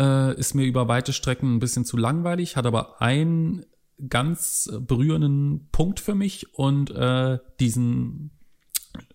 äh, 0.00 0.34
ist 0.38 0.54
mir 0.54 0.64
über 0.64 0.88
weite 0.88 1.12
Strecken 1.12 1.56
ein 1.56 1.60
bisschen 1.60 1.84
zu 1.84 1.96
langweilig, 1.96 2.56
hat 2.56 2.66
aber 2.66 3.02
einen 3.02 3.66
ganz 4.08 4.70
berührenden 4.80 5.68
Punkt 5.72 6.00
für 6.00 6.14
mich 6.14 6.54
und 6.54 6.90
äh, 6.90 7.38
diesen 7.60 8.30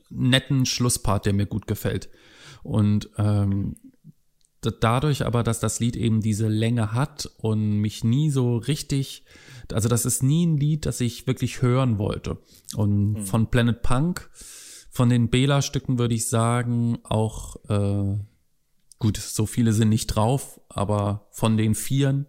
netten 0.10 0.68
Schlusspart, 0.68 1.26
der 1.26 1.34
mir 1.34 1.48
gut 1.48 1.66
gefällt. 1.66 2.10
Und 2.62 3.10
ähm, 3.18 3.76
dadurch 4.62 5.26
aber, 5.26 5.44
dass 5.44 5.60
das 5.60 5.80
Lied 5.80 5.96
eben 5.96 6.22
diese 6.22 6.48
Länge 6.48 6.94
hat 6.94 7.30
und 7.38 7.80
mich 7.80 8.04
nie 8.04 8.30
so 8.30 8.58
richtig, 8.58 9.26
also 9.72 9.90
das 9.90 10.06
ist 10.06 10.22
nie 10.22 10.46
ein 10.46 10.58
Lied, 10.58 10.86
das 10.86 11.02
ich 11.02 11.26
wirklich 11.26 11.64
hören 11.64 11.98
wollte. 11.98 12.38
Und 12.76 13.14
mhm. 13.14 13.26
von 13.26 13.50
Planet 13.50 13.82
Punk, 13.82 14.30
von 14.92 15.10
den 15.10 15.30
Bela-Stücken 15.30 15.98
würde 15.98 16.16
ich 16.16 16.30
sagen, 16.30 17.00
auch 17.04 17.58
äh, 17.70 18.18
gut, 19.00 19.18
so 19.18 19.46
viele 19.46 19.74
sind 19.74 19.90
nicht 19.90 20.08
drauf, 20.08 20.62
aber 20.70 21.28
von 21.32 21.58
den 21.58 21.76
Vieren, 21.76 22.26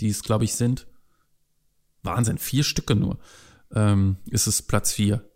die 0.00 0.08
es, 0.08 0.22
glaube 0.22 0.44
ich, 0.44 0.54
sind, 0.54 0.86
Wahnsinn, 2.02 2.38
vier 2.38 2.64
Stücke 2.64 2.94
nur, 2.94 3.18
ähm, 3.74 4.16
ist 4.30 4.46
es 4.46 4.62
Platz 4.62 4.92
vier. 4.92 5.28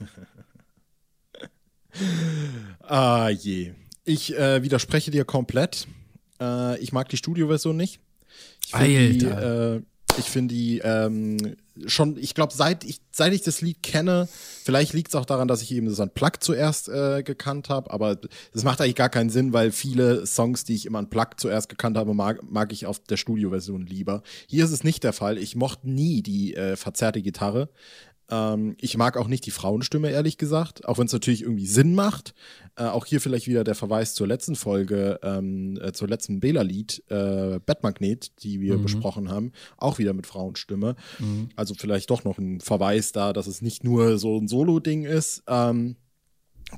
ah 2.80 3.28
je. 3.28 3.74
Ich 4.04 4.36
äh, 4.36 4.62
widerspreche 4.62 5.10
dir 5.10 5.24
komplett. 5.24 5.86
Äh, 6.40 6.78
ich 6.80 6.92
mag 6.92 7.08
die 7.08 7.16
Studioversion 7.16 7.76
nicht. 7.76 8.00
Ich 8.66 8.76
finde 8.76 9.12
die, 9.12 9.26
äh, 9.26 9.82
ich 10.18 10.24
find 10.24 10.50
die 10.50 10.78
ähm, 10.78 11.56
schon, 11.86 12.16
ich 12.16 12.34
glaube, 12.34 12.52
seit 12.52 12.84
ich, 12.84 13.00
seit 13.12 13.32
ich 13.32 13.42
das 13.42 13.60
Lied 13.60 13.82
kenne, 13.82 14.28
vielleicht 14.64 14.92
liegt 14.92 15.08
es 15.08 15.14
auch 15.14 15.24
daran, 15.24 15.48
dass 15.48 15.62
ich 15.62 15.72
eben 15.72 15.86
das 15.86 15.98
Unplugged 15.98 16.42
zuerst 16.42 16.88
äh, 16.88 17.22
gekannt 17.22 17.68
habe, 17.68 17.90
aber 17.90 18.16
das 18.52 18.64
macht 18.64 18.80
eigentlich 18.80 18.96
gar 18.96 19.08
keinen 19.08 19.30
Sinn, 19.30 19.52
weil 19.52 19.72
viele 19.72 20.26
Songs, 20.26 20.64
die 20.64 20.74
ich 20.74 20.86
im 20.86 20.94
Unplugged 20.94 21.40
zuerst 21.40 21.68
gekannt 21.68 21.96
habe, 21.96 22.14
mag, 22.14 22.42
mag 22.50 22.72
ich 22.72 22.86
auf 22.86 22.98
der 23.00 23.16
Studioversion 23.16 23.86
lieber. 23.86 24.22
Hier 24.46 24.64
ist 24.64 24.72
es 24.72 24.84
nicht 24.84 25.04
der 25.04 25.12
Fall. 25.12 25.38
Ich 25.38 25.56
mochte 25.56 25.88
nie 25.88 26.22
die 26.22 26.54
äh, 26.54 26.76
verzerrte 26.76 27.22
Gitarre. 27.22 27.68
Ähm, 28.30 28.76
ich 28.78 28.96
mag 28.96 29.16
auch 29.16 29.28
nicht 29.28 29.44
die 29.46 29.50
Frauenstimme, 29.50 30.10
ehrlich 30.10 30.38
gesagt, 30.38 30.86
auch 30.86 30.98
wenn 30.98 31.06
es 31.06 31.12
natürlich 31.12 31.42
irgendwie 31.42 31.66
Sinn 31.66 31.94
macht. 31.94 32.34
Äh, 32.76 32.84
auch 32.84 33.04
hier 33.04 33.20
vielleicht 33.20 33.48
wieder 33.48 33.64
der 33.64 33.74
Verweis 33.74 34.14
zur 34.14 34.26
letzten 34.26 34.54
Folge, 34.54 35.18
ähm, 35.22 35.78
äh, 35.82 35.92
zur 35.92 36.08
letzten 36.08 36.40
Bela-Lied, 36.40 37.02
äh, 37.08 37.58
Bettmagnet, 37.64 38.42
die 38.42 38.60
wir 38.60 38.78
mhm. 38.78 38.82
besprochen 38.82 39.28
haben, 39.28 39.52
auch 39.76 39.98
wieder 39.98 40.12
mit 40.12 40.26
Frauenstimme. 40.26 40.94
Mhm. 41.18 41.48
Also 41.56 41.74
vielleicht 41.74 42.10
doch 42.10 42.24
noch 42.24 42.38
ein 42.38 42.60
Verweis 42.60 43.12
da, 43.12 43.32
dass 43.32 43.46
es 43.46 43.62
nicht 43.62 43.84
nur 43.84 44.18
so 44.18 44.38
ein 44.38 44.48
Solo-Ding 44.48 45.04
ist. 45.04 45.42
Ähm, 45.48 45.96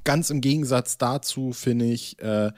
ganz 0.05 0.31
im 0.31 0.41
Gegensatz 0.41 0.97
dazu 0.97 1.53
finde 1.53 1.87
ich, 1.87 2.19
äh, 2.21 2.51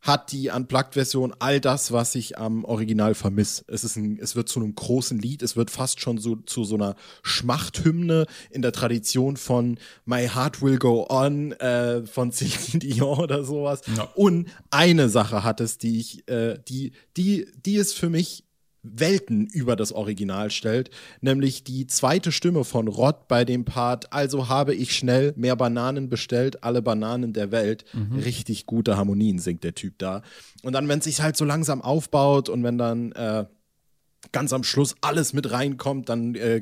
hat 0.00 0.32
die 0.32 0.50
Unplugged-Version 0.50 1.34
all 1.38 1.60
das, 1.60 1.92
was 1.92 2.14
ich 2.14 2.38
am 2.38 2.64
Original 2.64 3.14
vermisse. 3.14 3.64
Es, 3.66 3.84
ist 3.84 3.96
ein, 3.96 4.18
es 4.20 4.36
wird 4.36 4.48
zu 4.48 4.60
einem 4.60 4.74
großen 4.74 5.18
Lied, 5.18 5.42
es 5.42 5.56
wird 5.56 5.70
fast 5.70 6.00
schon 6.00 6.18
so 6.18 6.36
zu 6.36 6.64
so 6.64 6.76
einer 6.76 6.94
Schmachthymne 7.22 8.26
in 8.50 8.62
der 8.62 8.72
Tradition 8.72 9.36
von 9.36 9.78
My 10.04 10.28
Heart 10.28 10.62
Will 10.62 10.78
Go 10.78 11.06
On 11.08 11.52
äh, 11.52 12.06
von 12.06 12.32
Celine 12.32 12.78
Dion 12.78 13.18
oder 13.18 13.44
sowas. 13.44 13.82
Ja. 13.96 14.04
Und 14.14 14.48
eine 14.70 15.08
Sache 15.08 15.42
hat 15.42 15.60
es, 15.60 15.78
die 15.78 15.98
ich, 15.98 16.28
äh, 16.28 16.58
die, 16.68 16.92
die, 17.16 17.46
die 17.64 17.76
ist 17.76 17.94
für 17.94 18.08
mich 18.08 18.44
Welten 18.82 19.46
über 19.46 19.76
das 19.76 19.92
Original 19.92 20.50
stellt, 20.50 20.90
nämlich 21.20 21.64
die 21.64 21.86
zweite 21.86 22.32
Stimme 22.32 22.64
von 22.64 22.88
Rod 22.88 23.28
bei 23.28 23.44
dem 23.44 23.64
Part, 23.64 24.12
also 24.12 24.48
habe 24.48 24.74
ich 24.74 24.94
schnell 24.94 25.32
mehr 25.36 25.56
Bananen 25.56 26.08
bestellt, 26.08 26.62
alle 26.62 26.80
Bananen 26.82 27.32
der 27.32 27.50
Welt. 27.50 27.84
Mhm. 27.92 28.18
Richtig 28.20 28.66
gute 28.66 28.96
Harmonien 28.96 29.38
singt 29.38 29.64
der 29.64 29.74
Typ 29.74 29.98
da. 29.98 30.22
Und 30.62 30.72
dann, 30.72 30.88
wenn 30.88 31.00
es 31.00 31.04
sich 31.04 31.20
halt 31.20 31.36
so 31.36 31.44
langsam 31.44 31.82
aufbaut 31.82 32.48
und 32.48 32.62
wenn 32.62 32.78
dann 32.78 33.12
äh, 33.12 33.46
ganz 34.32 34.52
am 34.52 34.64
Schluss 34.64 34.94
alles 35.00 35.32
mit 35.32 35.50
reinkommt, 35.50 36.08
dann 36.08 36.34
äh, 36.34 36.60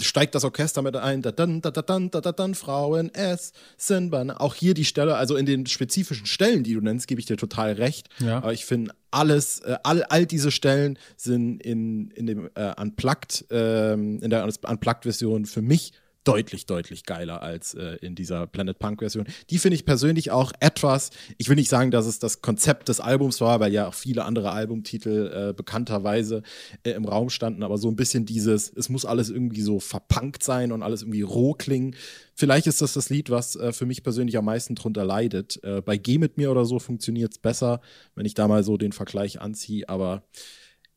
steigt 0.00 0.34
das 0.34 0.44
Orchester 0.44 0.82
mit 0.82 0.96
ein, 0.96 1.22
da 1.22 1.32
dann, 1.32 1.60
da 1.60 1.70
dann, 1.70 2.10
da 2.10 2.20
dann, 2.20 2.54
Frauen 2.54 3.10
es 3.14 3.52
sind 3.76 4.12
Auch 4.30 4.54
hier 4.54 4.74
die 4.74 4.84
Stelle, 4.84 5.16
also 5.16 5.36
in 5.36 5.46
den 5.46 5.66
spezifischen 5.66 6.26
Stellen, 6.26 6.62
die 6.62 6.74
du 6.74 6.80
nennst, 6.80 7.08
gebe 7.08 7.20
ich 7.20 7.26
dir 7.26 7.36
total 7.36 7.72
recht. 7.72 8.08
Ja. 8.18 8.38
Aber 8.38 8.52
ich 8.52 8.64
finde 8.64 8.92
alles, 9.10 9.60
äh, 9.60 9.78
all, 9.82 10.02
all 10.04 10.26
diese 10.26 10.50
Stellen 10.50 10.98
sind 11.16 11.62
in, 11.62 12.10
in 12.10 12.26
dem 12.26 12.50
äh, 12.54 12.72
Unplugged, 12.80 13.50
äh, 13.50 13.92
in 13.94 14.30
der 14.30 14.44
Unplugged-Version 14.44 15.46
für 15.46 15.62
mich 15.62 15.92
deutlich, 16.24 16.66
deutlich 16.66 17.04
geiler 17.04 17.42
als 17.42 17.74
äh, 17.74 17.96
in 18.02 18.14
dieser 18.14 18.46
Planet 18.46 18.78
Punk-Version. 18.78 19.26
Die 19.48 19.58
finde 19.58 19.76
ich 19.76 19.86
persönlich 19.86 20.30
auch 20.30 20.52
etwas, 20.60 21.10
ich 21.38 21.48
will 21.48 21.56
nicht 21.56 21.70
sagen, 21.70 21.90
dass 21.90 22.06
es 22.06 22.18
das 22.18 22.42
Konzept 22.42 22.88
des 22.88 23.00
Albums 23.00 23.40
war, 23.40 23.60
weil 23.60 23.72
ja 23.72 23.88
auch 23.88 23.94
viele 23.94 24.24
andere 24.24 24.52
Albumtitel 24.52 25.48
äh, 25.50 25.52
bekannterweise 25.54 26.42
äh, 26.82 26.90
im 26.90 27.06
Raum 27.06 27.30
standen, 27.30 27.62
aber 27.62 27.78
so 27.78 27.88
ein 27.88 27.96
bisschen 27.96 28.26
dieses, 28.26 28.70
es 28.70 28.88
muss 28.90 29.06
alles 29.06 29.30
irgendwie 29.30 29.62
so 29.62 29.80
verpunkt 29.80 30.42
sein 30.42 30.72
und 30.72 30.82
alles 30.82 31.02
irgendwie 31.02 31.22
roh 31.22 31.54
klingen. 31.54 31.96
Vielleicht 32.34 32.66
ist 32.66 32.82
das 32.82 32.92
das 32.92 33.08
Lied, 33.08 33.30
was 33.30 33.56
äh, 33.56 33.72
für 33.72 33.86
mich 33.86 34.02
persönlich 34.02 34.36
am 34.36 34.44
meisten 34.44 34.74
drunter 34.74 35.04
leidet. 35.04 35.62
Äh, 35.64 35.80
bei 35.80 35.96
Geh 35.96 36.18
mit 36.18 36.36
mir 36.36 36.50
oder 36.50 36.66
so 36.66 36.78
funktioniert 36.78 37.32
es 37.32 37.38
besser, 37.38 37.80
wenn 38.14 38.26
ich 38.26 38.34
da 38.34 38.46
mal 38.46 38.62
so 38.62 38.76
den 38.76 38.92
Vergleich 38.92 39.40
anziehe, 39.40 39.88
aber 39.88 40.22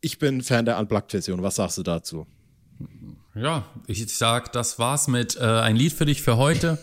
ich 0.01 0.19
bin 0.19 0.41
Fan 0.41 0.65
der 0.65 0.79
Unplugged-Version. 0.79 1.41
Was 1.43 1.55
sagst 1.55 1.77
du 1.77 1.83
dazu? 1.83 2.27
Ja, 3.35 3.65
ich 3.87 4.15
sag, 4.15 4.51
das 4.53 4.77
war's 4.77 5.07
mit 5.07 5.37
äh, 5.37 5.43
ein 5.43 5.75
Lied 5.75 5.93
für 5.93 6.05
dich 6.05 6.21
für 6.21 6.37
heute. 6.37 6.77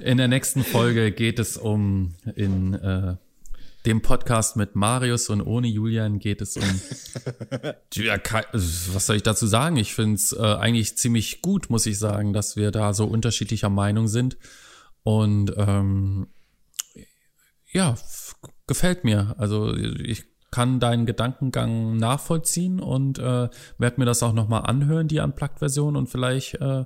in 0.00 0.18
der 0.18 0.28
nächsten 0.28 0.62
Folge 0.62 1.10
geht 1.10 1.38
es 1.38 1.56
um 1.56 2.14
in 2.36 2.74
äh, 2.74 3.16
dem 3.86 4.02
Podcast 4.02 4.56
mit 4.56 4.76
Marius 4.76 5.30
und 5.30 5.40
ohne 5.40 5.68
Julian 5.68 6.18
geht 6.18 6.42
es 6.42 6.58
um 6.58 6.62
ja, 7.94 8.18
was 8.52 9.06
soll 9.06 9.16
ich 9.16 9.22
dazu 9.22 9.46
sagen? 9.46 9.78
Ich 9.78 9.94
finde 9.94 10.16
es 10.16 10.32
äh, 10.32 10.42
eigentlich 10.42 10.98
ziemlich 10.98 11.40
gut, 11.40 11.70
muss 11.70 11.86
ich 11.86 11.98
sagen, 11.98 12.34
dass 12.34 12.56
wir 12.56 12.70
da 12.70 12.92
so 12.92 13.06
unterschiedlicher 13.06 13.70
Meinung 13.70 14.06
sind. 14.06 14.36
Und 15.02 15.54
ähm, 15.56 16.28
ja, 17.72 17.96
gefällt 18.66 19.04
mir. 19.04 19.34
Also 19.38 19.74
ich 19.74 20.24
kann 20.50 20.80
deinen 20.80 21.06
Gedankengang 21.06 21.96
nachvollziehen 21.96 22.80
und 22.80 23.18
äh, 23.18 23.48
werde 23.78 24.00
mir 24.00 24.04
das 24.04 24.22
auch 24.22 24.32
nochmal 24.32 24.62
anhören, 24.62 25.08
die 25.08 25.20
Unplugged-Version 25.20 25.96
und 25.96 26.08
vielleicht 26.08 26.54
äh, 26.54 26.84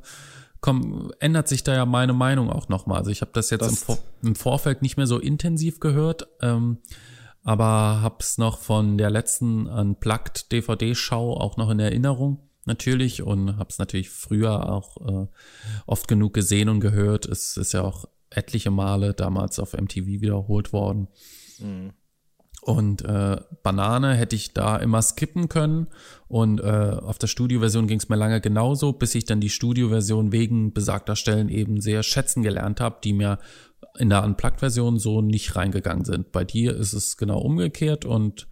komm, 0.60 1.12
ändert 1.18 1.48
sich 1.48 1.62
da 1.62 1.74
ja 1.74 1.86
meine 1.86 2.12
Meinung 2.12 2.50
auch 2.50 2.68
nochmal. 2.68 2.98
Also 2.98 3.10
ich 3.10 3.20
habe 3.20 3.32
das 3.34 3.50
jetzt 3.50 3.62
das 3.62 3.70
im, 3.70 3.76
Vor 3.76 3.98
im, 4.22 4.34
Vorfeld 4.34 4.82
nicht 4.82 4.96
mehr 4.96 5.06
so 5.06 5.18
intensiv 5.18 5.80
gehört, 5.80 6.26
ähm, 6.40 6.78
aber 7.42 8.00
hab's 8.02 8.38
noch 8.38 8.58
von 8.58 8.96
der 8.96 9.10
letzten 9.10 9.66
Unplugged 9.66 10.52
DVD-Schau 10.52 11.38
auch 11.38 11.56
noch 11.56 11.70
in 11.70 11.80
Erinnerung 11.80 12.40
natürlich 12.64 13.22
und 13.22 13.58
hab's 13.58 13.78
natürlich 13.78 14.08
früher 14.08 14.68
auch 14.70 14.96
äh, 15.06 15.26
oft 15.86 16.08
genug 16.08 16.32
gesehen 16.32 16.70
und 16.70 16.80
gehört. 16.80 17.26
Es 17.26 17.58
ist 17.58 17.72
ja 17.72 17.82
auch 17.82 18.06
etliche 18.30 18.70
Male 18.70 19.14
damals 19.14 19.58
auf 19.58 19.74
MTV 19.74 20.06
wiederholt 20.06 20.72
worden. 20.72 21.08
Mhm. 21.58 21.92
Und 22.64 23.04
äh, 23.04 23.36
Banane 23.62 24.14
hätte 24.14 24.34
ich 24.36 24.54
da 24.54 24.76
immer 24.76 25.02
skippen 25.02 25.50
können. 25.50 25.88
Und 26.28 26.60
äh, 26.60 26.96
auf 27.02 27.18
der 27.18 27.26
Studioversion 27.26 27.86
ging 27.86 27.98
es 27.98 28.08
mir 28.08 28.16
lange 28.16 28.40
genauso, 28.40 28.94
bis 28.94 29.14
ich 29.14 29.26
dann 29.26 29.40
die 29.40 29.50
Studioversion 29.50 30.32
wegen 30.32 30.72
besagter 30.72 31.14
Stellen 31.14 31.50
eben 31.50 31.82
sehr 31.82 32.02
schätzen 32.02 32.42
gelernt 32.42 32.80
habe, 32.80 32.96
die 33.04 33.12
mir 33.12 33.38
in 33.98 34.08
der 34.08 34.24
Unplugged-Version 34.24 34.98
so 34.98 35.20
nicht 35.20 35.56
reingegangen 35.56 36.06
sind. 36.06 36.32
Bei 36.32 36.42
dir 36.42 36.74
ist 36.74 36.94
es 36.94 37.18
genau 37.18 37.38
umgekehrt 37.38 38.06
und 38.06 38.48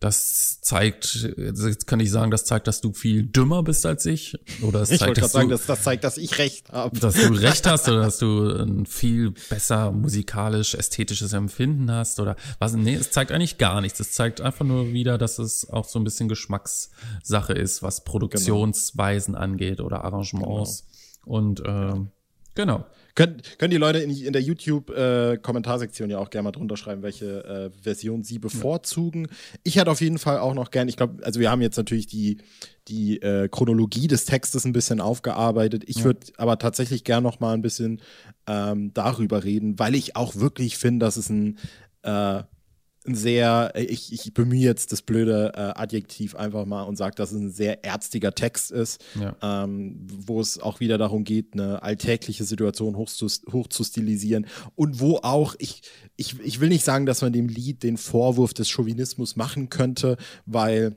das 0.00 0.60
zeigt, 0.60 1.14
jetzt 1.38 1.86
kann 1.86 2.00
ich 2.00 2.10
sagen, 2.10 2.30
das 2.30 2.44
zeigt, 2.44 2.66
dass 2.66 2.82
du 2.82 2.92
viel 2.92 3.22
dümmer 3.22 3.62
bist 3.62 3.86
als 3.86 4.04
ich. 4.04 4.38
Oder 4.62 4.82
es 4.82 4.90
ich 4.90 4.98
zeigt, 4.98 5.16
dass 5.16 5.32
sagen, 5.32 5.48
das, 5.48 5.64
das 5.64 5.82
zeigt, 5.82 6.04
dass 6.04 6.18
ich 6.18 6.36
recht 6.38 6.70
habe. 6.70 6.98
Dass 6.98 7.14
du 7.14 7.32
recht 7.32 7.66
hast 7.66 7.88
oder 7.88 8.02
dass 8.02 8.18
du 8.18 8.50
ein 8.50 8.84
viel 8.84 9.32
besser 9.48 9.92
musikalisch, 9.92 10.74
ästhetisches 10.74 11.32
Empfinden 11.32 11.90
hast 11.90 12.20
oder 12.20 12.36
was. 12.58 12.74
Nee, 12.74 12.94
es 12.94 13.10
zeigt 13.10 13.32
eigentlich 13.32 13.56
gar 13.56 13.80
nichts. 13.80 13.98
Es 13.98 14.12
zeigt 14.12 14.42
einfach 14.42 14.66
nur 14.66 14.92
wieder, 14.92 15.16
dass 15.16 15.38
es 15.38 15.68
auch 15.70 15.86
so 15.86 15.98
ein 15.98 16.04
bisschen 16.04 16.28
Geschmackssache 16.28 17.54
ist, 17.54 17.82
was 17.82 18.04
Produktionsweisen 18.04 19.32
genau. 19.32 19.44
angeht 19.44 19.80
oder 19.80 20.04
Arrangements. 20.04 20.84
Genau. 21.24 21.36
Und 21.38 21.62
ähm, 21.64 22.10
genau. 22.54 22.84
Können, 23.16 23.40
können 23.56 23.70
die 23.70 23.78
Leute 23.78 23.98
in, 23.98 24.10
in 24.10 24.32
der 24.34 24.42
YouTube-Kommentarsektion 24.42 26.10
äh, 26.10 26.12
ja 26.12 26.18
auch 26.18 26.28
gerne 26.28 26.44
mal 26.44 26.52
drunter 26.52 26.76
schreiben, 26.76 27.02
welche 27.02 27.44
äh, 27.44 27.70
Version 27.82 28.22
sie 28.22 28.38
bevorzugen. 28.38 29.22
Ja. 29.22 29.58
Ich 29.64 29.76
hätte 29.76 29.90
auf 29.90 30.02
jeden 30.02 30.18
Fall 30.18 30.38
auch 30.38 30.52
noch 30.52 30.70
gern, 30.70 30.86
ich 30.86 30.98
glaube, 30.98 31.24
also 31.24 31.40
wir 31.40 31.50
haben 31.50 31.62
jetzt 31.62 31.78
natürlich 31.78 32.06
die, 32.06 32.36
die 32.88 33.20
äh, 33.22 33.48
Chronologie 33.48 34.06
des 34.06 34.26
Textes 34.26 34.66
ein 34.66 34.72
bisschen 34.74 35.00
aufgearbeitet. 35.00 35.84
Ich 35.86 36.00
ja. 36.00 36.04
würde 36.04 36.26
aber 36.36 36.58
tatsächlich 36.58 37.04
gern 37.04 37.22
noch 37.22 37.40
mal 37.40 37.54
ein 37.54 37.62
bisschen 37.62 38.02
ähm, 38.46 38.92
darüber 38.92 39.44
reden, 39.44 39.78
weil 39.78 39.94
ich 39.94 40.14
auch 40.14 40.36
wirklich 40.36 40.76
finde, 40.76 41.06
dass 41.06 41.16
es 41.16 41.30
ein 41.30 41.58
äh, 42.02 42.42
ein 43.08 43.14
sehr, 43.14 43.72
ich, 43.76 44.12
ich 44.12 44.34
bemühe 44.34 44.60
jetzt 44.60 44.92
das 44.92 45.02
blöde 45.02 45.52
äh, 45.54 45.60
Adjektiv 45.80 46.34
einfach 46.34 46.64
mal 46.64 46.82
und 46.82 46.96
sage, 46.96 47.14
dass 47.14 47.32
es 47.32 47.40
ein 47.40 47.50
sehr 47.50 47.84
ärztiger 47.84 48.34
Text 48.34 48.70
ist, 48.70 49.04
ja. 49.20 49.36
ähm, 49.42 50.06
wo 50.08 50.40
es 50.40 50.58
auch 50.58 50.80
wieder 50.80 50.98
darum 50.98 51.24
geht, 51.24 51.54
eine 51.54 51.82
alltägliche 51.82 52.44
Situation 52.44 52.96
hoch 52.96 53.08
zu, 53.08 53.26
hoch 53.52 53.68
zu 53.68 53.84
stilisieren 53.84 54.46
und 54.74 55.00
wo 55.00 55.18
auch, 55.22 55.54
ich, 55.58 55.82
ich, 56.16 56.38
ich 56.40 56.60
will 56.60 56.68
nicht 56.68 56.84
sagen, 56.84 57.06
dass 57.06 57.22
man 57.22 57.32
dem 57.32 57.48
Lied 57.48 57.82
den 57.82 57.96
Vorwurf 57.96 58.54
des 58.54 58.68
Chauvinismus 58.68 59.36
machen 59.36 59.68
könnte, 59.68 60.16
weil 60.44 60.96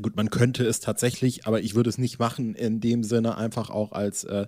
Gut, 0.00 0.16
man 0.16 0.30
könnte 0.30 0.66
es 0.66 0.80
tatsächlich, 0.80 1.46
aber 1.46 1.60
ich 1.60 1.74
würde 1.74 1.90
es 1.90 1.98
nicht 1.98 2.18
machen, 2.18 2.54
in 2.54 2.80
dem 2.80 3.04
Sinne 3.04 3.36
einfach 3.36 3.70
auch 3.70 3.92
als 3.92 4.24
äh, 4.24 4.46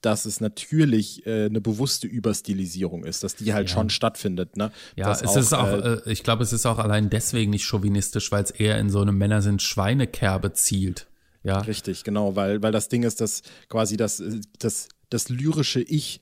dass 0.00 0.24
es 0.24 0.40
natürlich 0.40 1.26
äh, 1.26 1.46
eine 1.46 1.60
bewusste 1.60 2.06
Überstilisierung 2.06 3.04
ist, 3.04 3.24
dass 3.24 3.34
die 3.34 3.54
halt 3.54 3.68
ja. 3.68 3.74
schon 3.74 3.90
stattfindet. 3.90 4.56
Ne? 4.56 4.70
Ja, 4.94 5.08
dass 5.08 5.22
es 5.22 5.28
auch, 5.28 5.36
ist 5.36 5.52
auch, 5.52 5.68
äh, 5.68 5.94
äh, 5.94 6.12
ich 6.12 6.22
glaube, 6.22 6.42
es 6.42 6.52
ist 6.52 6.66
auch 6.66 6.78
allein 6.78 7.10
deswegen 7.10 7.50
nicht 7.50 7.64
chauvinistisch, 7.64 8.30
weil 8.32 8.44
es 8.44 8.50
eher 8.50 8.78
in 8.78 8.90
so 8.90 9.00
eine 9.00 9.12
Männer 9.12 9.42
sind 9.42 9.62
Schweinekerbe 9.62 10.52
zielt. 10.52 11.08
Ja. 11.42 11.58
Richtig, 11.60 12.04
genau, 12.04 12.34
weil, 12.34 12.62
weil 12.62 12.72
das 12.72 12.88
Ding 12.88 13.04
ist, 13.04 13.20
dass 13.20 13.42
quasi 13.68 13.96
das, 13.96 14.22
das, 14.58 14.88
das 15.10 15.28
lyrische 15.28 15.80
Ich 15.80 16.20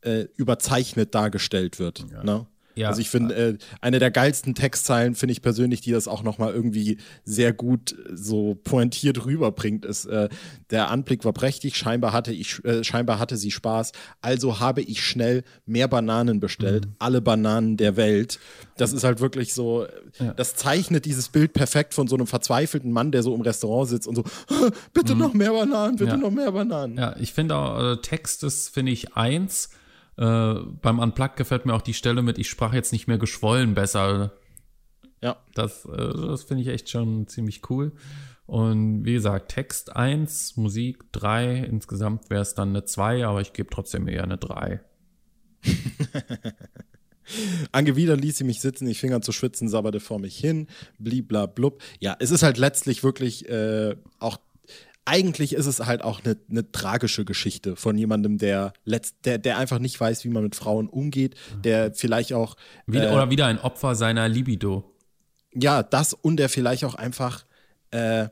äh, 0.00 0.26
überzeichnet 0.36 1.14
dargestellt 1.14 1.78
wird. 1.78 2.04
Ja. 2.10 2.24
Ne? 2.24 2.46
Ja. 2.74 2.88
Also 2.88 3.00
ich 3.00 3.10
finde, 3.10 3.34
äh, 3.34 3.58
eine 3.80 3.98
der 3.98 4.10
geilsten 4.10 4.54
Textzeilen 4.54 5.14
finde 5.14 5.32
ich 5.32 5.42
persönlich, 5.42 5.80
die 5.80 5.92
das 5.92 6.08
auch 6.08 6.22
nochmal 6.22 6.52
irgendwie 6.52 6.98
sehr 7.24 7.52
gut 7.52 7.92
äh, 7.92 8.16
so 8.16 8.54
pointiert 8.54 9.24
rüberbringt, 9.24 9.84
ist, 9.84 10.06
äh, 10.06 10.28
der 10.70 10.90
Anblick 10.90 11.24
war 11.24 11.32
prächtig, 11.32 11.76
scheinbar 11.76 12.12
hatte 12.12 12.32
ich, 12.32 12.64
äh, 12.64 12.84
scheinbar 12.84 13.18
hatte 13.18 13.36
sie 13.36 13.50
Spaß, 13.50 13.92
also 14.20 14.60
habe 14.60 14.80
ich 14.82 15.04
schnell 15.04 15.44
mehr 15.66 15.88
Bananen 15.88 16.40
bestellt, 16.40 16.86
mhm. 16.86 16.94
alle 16.98 17.20
Bananen 17.20 17.76
der 17.76 17.96
Welt. 17.96 18.38
Das 18.76 18.92
ist 18.92 19.04
halt 19.04 19.20
wirklich 19.20 19.52
so, 19.52 19.86
ja. 20.18 20.32
das 20.34 20.56
zeichnet 20.56 21.04
dieses 21.04 21.28
Bild 21.28 21.52
perfekt 21.52 21.94
von 21.94 22.08
so 22.08 22.16
einem 22.16 22.26
verzweifelten 22.26 22.90
Mann, 22.90 23.12
der 23.12 23.22
so 23.22 23.34
im 23.34 23.42
Restaurant 23.42 23.88
sitzt 23.88 24.08
und 24.08 24.16
so, 24.16 24.24
bitte 24.92 25.14
mhm. 25.14 25.20
noch 25.20 25.34
mehr 25.34 25.52
Bananen, 25.52 25.96
bitte 25.96 26.12
ja. 26.12 26.16
noch 26.16 26.30
mehr 26.30 26.52
Bananen. 26.52 26.96
Ja, 26.96 27.16
ich 27.18 27.32
finde 27.32 27.56
auch, 27.56 27.92
äh, 27.92 27.96
Text 27.98 28.44
ist, 28.44 28.70
finde 28.70 28.92
ich, 28.92 29.14
eins, 29.14 29.68
äh, 30.16 30.54
beim 30.82 30.98
Unplugged 30.98 31.36
gefällt 31.36 31.66
mir 31.66 31.74
auch 31.74 31.82
die 31.82 31.94
Stelle 31.94 32.22
mit, 32.22 32.38
ich 32.38 32.48
sprach 32.48 32.74
jetzt 32.74 32.92
nicht 32.92 33.08
mehr 33.08 33.18
geschwollen 33.18 33.74
besser. 33.74 34.32
Ja. 35.22 35.36
Das, 35.54 35.84
äh, 35.86 35.96
das 35.96 36.44
finde 36.44 36.62
ich 36.62 36.68
echt 36.68 36.90
schon 36.90 37.26
ziemlich 37.28 37.68
cool. 37.70 37.92
Und 38.46 39.04
wie 39.04 39.14
gesagt, 39.14 39.52
Text 39.52 39.94
1, 39.94 40.56
Musik 40.56 41.10
3, 41.12 41.58
insgesamt 41.58 42.28
wäre 42.28 42.42
es 42.42 42.54
dann 42.54 42.70
eine 42.70 42.84
2, 42.84 43.26
aber 43.26 43.40
ich 43.40 43.52
gebe 43.52 43.70
trotzdem 43.70 44.08
eher 44.08 44.24
eine 44.24 44.36
3. 44.36 44.80
Angewidert 47.72 48.20
ließ 48.20 48.36
sie 48.36 48.44
mich 48.44 48.60
sitzen, 48.60 48.86
die 48.86 48.94
Finger 48.94 49.22
zu 49.22 49.32
schwitzen, 49.32 49.68
sabberte 49.68 50.00
vor 50.00 50.18
mich 50.18 50.36
hin, 50.36 50.66
bliblablub. 50.98 51.80
Ja, 52.00 52.16
es 52.18 52.30
ist 52.30 52.42
halt 52.42 52.58
letztlich 52.58 53.04
wirklich 53.04 53.48
äh, 53.48 53.96
auch 54.18 54.38
eigentlich 55.04 55.54
ist 55.54 55.66
es 55.66 55.80
halt 55.80 56.02
auch 56.02 56.20
eine, 56.24 56.36
eine 56.50 56.70
tragische 56.70 57.24
Geschichte 57.24 57.76
von 57.76 57.98
jemandem, 57.98 58.38
der, 58.38 58.72
letzt, 58.84 59.16
der, 59.24 59.38
der 59.38 59.58
einfach 59.58 59.78
nicht 59.78 59.98
weiß, 59.98 60.24
wie 60.24 60.28
man 60.28 60.44
mit 60.44 60.54
Frauen 60.54 60.88
umgeht, 60.88 61.34
der 61.64 61.92
vielleicht 61.92 62.32
auch. 62.32 62.56
Wieder, 62.86 63.10
äh, 63.10 63.14
oder 63.14 63.30
wieder 63.30 63.46
ein 63.46 63.58
Opfer 63.58 63.94
seiner 63.94 64.28
Libido. 64.28 64.84
Ja, 65.54 65.82
das 65.82 66.14
und 66.14 66.36
der 66.36 66.48
vielleicht 66.48 66.84
auch 66.84 66.94
einfach 66.94 67.44
äh, 67.90 68.28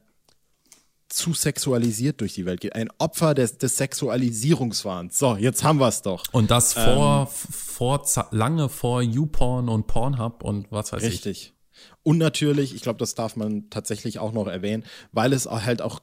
zu 1.09 1.35
sexualisiert 1.35 2.21
durch 2.21 2.35
die 2.35 2.47
Welt 2.47 2.61
geht. 2.61 2.75
Ein 2.77 2.89
Opfer 2.99 3.35
des, 3.35 3.59
des 3.59 3.77
Sexualisierungswahns. 3.77 5.19
So, 5.19 5.37
jetzt 5.37 5.65
haben 5.65 5.81
wir 5.81 5.89
es 5.89 6.03
doch. 6.03 6.25
Und 6.33 6.51
das 6.53 6.73
vor, 6.73 7.29
ähm, 7.29 7.53
vor 7.53 8.05
lange 8.31 8.69
vor 8.69 9.03
YouPorn 9.03 9.69
und 9.69 9.89
Pornhub 9.89 10.45
und 10.45 10.71
was 10.71 10.93
weiß 10.93 11.03
richtig. 11.03 11.21
ich. 11.21 11.27
Richtig. 11.27 11.55
Und 12.03 12.19
natürlich, 12.19 12.75
ich 12.75 12.83
glaube, 12.83 12.99
das 12.99 13.15
darf 13.15 13.37
man 13.37 13.69
tatsächlich 13.71 14.19
auch 14.19 14.33
noch 14.33 14.47
erwähnen, 14.47 14.85
weil 15.13 15.33
es 15.33 15.47
halt 15.47 15.83
auch 15.83 16.01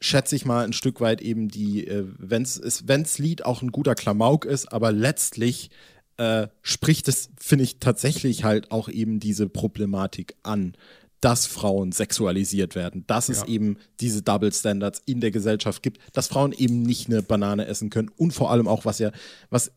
schätze 0.00 0.34
ich 0.34 0.44
mal 0.44 0.64
ein 0.64 0.72
Stück 0.72 1.00
weit 1.00 1.20
eben 1.20 1.48
die, 1.48 1.86
äh, 1.86 2.06
wenn's 2.18 2.60
wenn's 2.86 3.18
Lied 3.18 3.44
auch 3.44 3.62
ein 3.62 3.70
guter 3.70 3.94
Klamauk 3.94 4.44
ist, 4.44 4.72
aber 4.72 4.92
letztlich 4.92 5.70
äh, 6.16 6.48
spricht 6.62 7.08
es, 7.08 7.30
finde 7.38 7.64
ich, 7.64 7.78
tatsächlich 7.78 8.44
halt 8.44 8.70
auch 8.70 8.88
eben 8.88 9.20
diese 9.20 9.48
Problematik 9.48 10.36
an, 10.42 10.74
dass 11.20 11.46
Frauen 11.46 11.92
sexualisiert 11.92 12.74
werden, 12.74 13.04
dass 13.06 13.28
ja. 13.28 13.34
es 13.34 13.44
eben 13.44 13.76
diese 14.00 14.22
Double 14.22 14.52
Standards 14.52 15.02
in 15.04 15.20
der 15.20 15.30
Gesellschaft 15.30 15.82
gibt, 15.82 16.00
dass 16.14 16.28
Frauen 16.28 16.52
eben 16.52 16.82
nicht 16.82 17.08
eine 17.08 17.22
Banane 17.22 17.66
essen 17.66 17.90
können 17.90 18.10
und 18.16 18.32
vor 18.32 18.50
allem 18.50 18.68
auch, 18.68 18.84
was 18.84 18.98
ja, 18.98 19.12
was 19.50 19.72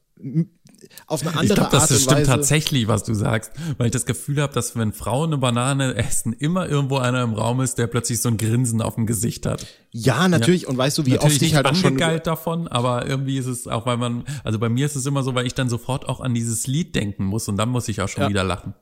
auf 1.07 1.21
eine 1.21 1.31
andere 1.31 1.45
ich 1.45 1.53
glaub, 1.53 1.73
Art 1.73 1.89
das 1.89 2.01
stimmt 2.01 2.25
tatsächlich, 2.25 2.87
was 2.87 3.03
du 3.03 3.13
sagst, 3.13 3.51
weil 3.77 3.87
ich 3.87 3.91
das 3.91 4.05
Gefühl 4.05 4.41
habe, 4.41 4.53
dass 4.53 4.75
wenn 4.75 4.93
Frauen 4.93 5.29
eine 5.29 5.37
Banane 5.37 5.95
essen, 5.95 6.33
immer 6.33 6.67
irgendwo 6.67 6.97
einer 6.97 7.23
im 7.23 7.33
Raum 7.33 7.61
ist, 7.61 7.77
der 7.77 7.87
plötzlich 7.87 8.21
so 8.21 8.29
ein 8.29 8.37
Grinsen 8.37 8.81
auf 8.81 8.95
dem 8.95 9.05
Gesicht 9.05 9.45
hat. 9.45 9.65
Ja, 9.91 10.27
natürlich. 10.27 10.63
Ja. 10.63 10.69
Und 10.69 10.77
weißt 10.77 10.97
du, 10.97 11.05
wie 11.05 11.11
natürlich 11.11 11.33
oft 11.33 11.41
ich 11.41 11.55
halt 11.55 11.65
auch 11.65 11.75
schon 11.75 11.97
davon, 11.97 12.67
aber 12.67 13.07
irgendwie 13.07 13.37
ist 13.37 13.47
es 13.47 13.67
auch, 13.67 13.85
weil 13.85 13.97
man, 13.97 14.23
also 14.43 14.59
bei 14.59 14.69
mir 14.69 14.85
ist 14.85 14.95
es 14.95 15.05
immer 15.05 15.23
so, 15.23 15.35
weil 15.35 15.47
ich 15.47 15.55
dann 15.55 15.69
sofort 15.69 16.07
auch 16.07 16.19
an 16.19 16.33
dieses 16.33 16.67
Lied 16.67 16.95
denken 16.95 17.25
muss 17.25 17.47
und 17.47 17.57
dann 17.57 17.69
muss 17.69 17.87
ich 17.87 18.01
auch 18.01 18.09
schon 18.09 18.23
ja. 18.23 18.29
wieder 18.29 18.43
lachen. 18.43 18.73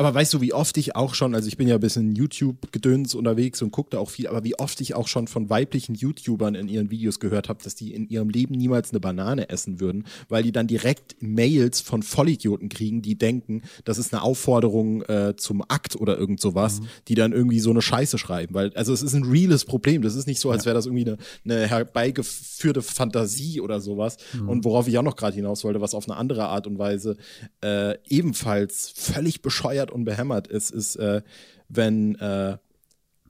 Aber 0.00 0.14
weißt 0.14 0.32
du, 0.32 0.40
wie 0.40 0.54
oft 0.54 0.78
ich 0.78 0.96
auch 0.96 1.12
schon, 1.12 1.34
also 1.34 1.46
ich 1.46 1.58
bin 1.58 1.68
ja 1.68 1.74
ein 1.74 1.80
bisschen 1.80 2.14
YouTube-Gedöns 2.14 3.14
unterwegs 3.14 3.60
und 3.60 3.70
gucke 3.70 3.90
da 3.90 3.98
auch 3.98 4.08
viel, 4.08 4.28
aber 4.28 4.44
wie 4.44 4.58
oft 4.58 4.80
ich 4.80 4.94
auch 4.94 5.06
schon 5.06 5.28
von 5.28 5.50
weiblichen 5.50 5.94
YouTubern 5.94 6.54
in 6.54 6.68
ihren 6.68 6.90
Videos 6.90 7.20
gehört 7.20 7.50
habe, 7.50 7.62
dass 7.62 7.74
die 7.74 7.92
in 7.92 8.08
ihrem 8.08 8.30
Leben 8.30 8.54
niemals 8.54 8.92
eine 8.92 9.00
Banane 9.00 9.50
essen 9.50 9.78
würden, 9.78 10.06
weil 10.30 10.42
die 10.42 10.52
dann 10.52 10.66
direkt 10.66 11.16
Mails 11.20 11.82
von 11.82 12.02
Vollidioten 12.02 12.70
kriegen, 12.70 13.02
die 13.02 13.18
denken, 13.18 13.60
das 13.84 13.98
ist 13.98 14.14
eine 14.14 14.22
Aufforderung 14.22 15.02
äh, 15.02 15.34
zum 15.36 15.62
Akt 15.68 15.96
oder 15.96 16.16
irgend 16.16 16.40
sowas, 16.40 16.80
mhm. 16.80 16.86
die 17.08 17.14
dann 17.14 17.32
irgendwie 17.32 17.60
so 17.60 17.68
eine 17.68 17.82
Scheiße 17.82 18.16
schreiben. 18.16 18.54
Weil, 18.54 18.72
also 18.76 18.94
es 18.94 19.02
ist 19.02 19.12
ein 19.12 19.24
reales 19.24 19.66
Problem. 19.66 20.00
Das 20.00 20.14
ist 20.14 20.26
nicht 20.26 20.40
so, 20.40 20.50
als 20.50 20.64
wäre 20.64 20.74
das 20.74 20.86
irgendwie 20.86 21.10
eine, 21.10 21.18
eine 21.44 21.66
herbeigeführte 21.66 22.80
Fantasie 22.80 23.60
oder 23.60 23.80
sowas. 23.80 24.16
Mhm. 24.32 24.48
Und 24.48 24.64
worauf 24.64 24.88
ich 24.88 24.96
auch 24.96 25.02
noch 25.02 25.16
gerade 25.16 25.36
hinaus 25.36 25.62
wollte, 25.62 25.82
was 25.82 25.92
auf 25.92 26.08
eine 26.08 26.16
andere 26.16 26.48
Art 26.48 26.66
und 26.66 26.78
Weise 26.78 27.18
äh, 27.62 27.98
ebenfalls 28.08 28.94
völlig 28.96 29.42
bescheuert 29.42 29.89
und 29.90 30.04
behämmert 30.04 30.46
ist, 30.46 30.70
ist, 30.70 30.96
äh, 30.96 31.22
wenn 31.68 32.14
äh, 32.16 32.58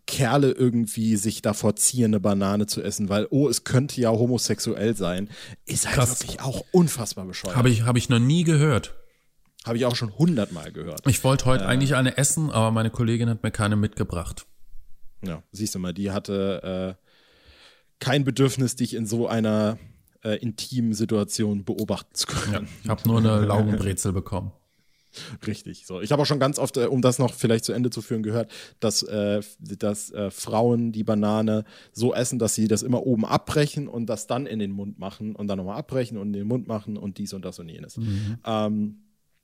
Kerle 0.07 0.51
irgendwie 0.51 1.16
sich 1.16 1.40
davor 1.40 1.77
ziehen, 1.77 2.07
eine 2.07 2.20
Banane 2.20 2.66
zu 2.66 2.83
essen, 2.83 3.09
weil, 3.09 3.27
oh, 3.31 3.49
es 3.49 3.64
könnte 3.64 4.01
ja 4.01 4.11
homosexuell 4.11 4.96
sein, 4.96 5.29
ist 5.66 5.87
halt 5.87 5.96
Krass. 5.96 6.20
wirklich 6.20 6.40
auch 6.40 6.64
unfassbar 6.73 7.25
bescheuert. 7.27 7.57
Habe 7.57 7.70
ich, 7.70 7.83
hab 7.83 7.96
ich 7.96 8.09
noch 8.09 8.18
nie 8.18 8.42
gehört. 8.42 8.96
Habe 9.64 9.77
ich 9.77 9.85
auch 9.85 9.94
schon 9.94 10.16
hundertmal 10.16 10.73
gehört. 10.73 11.07
Ich 11.07 11.23
wollte 11.23 11.44
heute 11.44 11.64
äh, 11.64 11.66
eigentlich 11.68 11.94
eine 11.94 12.16
essen, 12.16 12.51
aber 12.51 12.70
meine 12.70 12.90
Kollegin 12.90 13.29
hat 13.29 13.42
mir 13.42 13.51
keine 13.51 13.77
mitgebracht. 13.77 14.46
Ja, 15.25 15.42
siehst 15.53 15.75
du 15.75 15.79
mal, 15.79 15.92
die 15.92 16.11
hatte 16.11 16.96
äh, 16.99 17.07
kein 18.01 18.25
Bedürfnis, 18.25 18.75
dich 18.75 18.94
in 18.94 19.07
so 19.07 19.29
einer 19.29 19.79
äh, 20.25 20.37
intimen 20.38 20.94
Situation 20.94 21.64
beobachten 21.64 22.14
zu 22.14 22.27
können. 22.27 22.53
Ja, 22.53 22.62
ich 22.85 22.88
habe 22.88 23.07
nur 23.07 23.18
eine 23.18 23.40
Laugenbrezel 23.46 24.12
bekommen. 24.12 24.53
Richtig. 25.46 25.87
So, 25.87 26.01
ich 26.01 26.12
habe 26.12 26.23
auch 26.23 26.27
schon 26.27 26.38
ganz 26.38 26.59
oft, 26.59 26.77
äh, 26.77 26.87
um 26.87 27.03
das 27.03 27.18
noch 27.18 27.35
vielleicht 27.35 27.64
zu 27.64 27.73
Ende 27.73 27.90
zu 27.90 28.03
führen, 28.03 28.23
gehört, 28.23 28.51
dass, 28.81 29.03
äh, 29.03 29.40
dass 29.59 30.11
äh, 30.12 30.31
Frauen 30.31 30.92
die 30.92 31.05
Banane 31.05 31.64
so 31.92 32.14
essen, 32.14 32.38
dass 32.38 32.55
sie 32.55 32.68
das 32.68 32.83
immer 32.83 33.07
oben 33.07 33.25
abbrechen 33.25 33.88
und 33.88 34.07
das 34.07 34.27
dann 34.27 34.46
in 34.46 34.59
den 34.59 34.73
Mund 34.73 34.99
machen 34.99 35.35
und 35.35 35.49
dann 35.49 35.59
nochmal 35.59 35.79
abbrechen 35.79 36.18
und 36.18 36.29
in 36.29 36.33
den 36.33 36.49
Mund 36.49 36.68
machen 36.68 36.96
und 36.96 37.18
dies 37.18 37.33
und 37.33 37.44
das 37.44 37.59
und 37.59 37.68
jenes. 37.68 37.96
Mhm. 37.96 38.38
Ähm, 38.44 38.96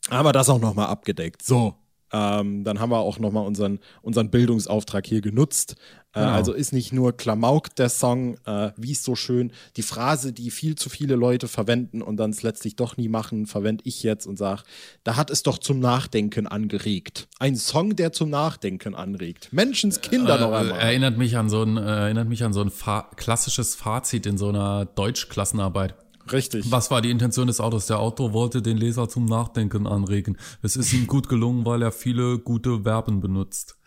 aber 0.09 0.33
das 0.33 0.49
auch 0.49 0.61
nochmal 0.61 0.87
abgedeckt. 0.87 1.43
So, 1.43 1.75
Ähm, 2.12 2.64
dann 2.64 2.81
haben 2.81 2.90
wir 2.90 2.99
auch 2.99 3.19
nochmal 3.19 3.47
unseren, 3.47 3.81
unseren 4.03 4.31
Bildungsauftrag 4.31 5.07
hier 5.07 5.21
genutzt. 5.21 5.77
Äh, 6.12 6.21
genau. 6.21 6.33
Also 6.33 6.53
ist 6.53 6.73
nicht 6.73 6.92
nur 6.92 7.16
Klamauk 7.16 7.75
der 7.75 7.88
Song, 7.88 8.37
äh, 8.47 8.71
wie 8.77 8.92
es 8.92 9.05
so 9.05 9.14
schön, 9.16 9.53
die 9.77 9.83
Phrase, 9.83 10.33
die 10.33 10.51
viel 10.51 10.77
zu 10.77 10.88
viele 10.88 11.14
Leute 11.14 11.47
verwenden 11.47 12.01
und 12.01 12.16
dann 12.16 12.31
es 12.31 12.42
letztlich 12.42 12.77
doch 12.77 12.97
nie 12.97 13.09
machen, 13.09 13.47
verwende 13.47 13.83
ich 13.85 14.03
jetzt 14.03 14.27
und 14.27 14.38
sage, 14.38 14.62
da 15.05 15.16
hat 15.16 15.31
es 15.31 15.42
doch 15.42 15.59
zum 15.59 15.79
Nachdenken 15.79 16.47
angeregt. 16.47 17.29
Ein 17.38 17.57
Song, 17.57 17.97
der 17.97 18.12
zum 18.12 18.31
Nachdenken 18.31 18.95
anregt. 18.95 19.53
Menschenskinder 19.53 20.37
äh, 20.37 20.40
noch 20.40 20.53
einmal. 20.53 20.79
Erinnert 20.79 21.19
mich 21.19 21.37
an 21.37 21.51
so 21.51 21.62
ein, 21.62 21.77
äh, 21.77 21.81
erinnert 21.81 22.29
mich 22.29 22.45
an 22.45 22.53
so 22.53 22.62
ein 22.62 22.71
Fa 22.71 23.11
klassisches 23.16 23.75
Fazit 23.75 24.27
in 24.27 24.38
so 24.38 24.49
einer 24.49 24.87
Deutschklassenarbeit. 24.87 25.95
Richtig. 26.33 26.71
Was 26.71 26.91
war 26.91 27.03
die 27.03 27.11
Intention 27.11 27.47
des 27.47 27.61
Autos? 27.61 27.87
Der 27.87 27.99
Autor 27.99 28.33
wollte 28.33 28.62
den 28.62 28.77
Leser 28.77 29.09
zum 29.09 29.25
Nachdenken 29.27 29.87
anregen. 29.87 30.37
Es 30.62 30.77
ist 30.77 30.93
ihm 30.93 31.07
gut 31.07 31.29
gelungen, 31.29 31.65
weil 31.65 31.83
er 31.83 31.93
viele 31.93 32.39
gute 32.39 32.83
Verben 32.83 33.21
benutzt. 33.21 33.77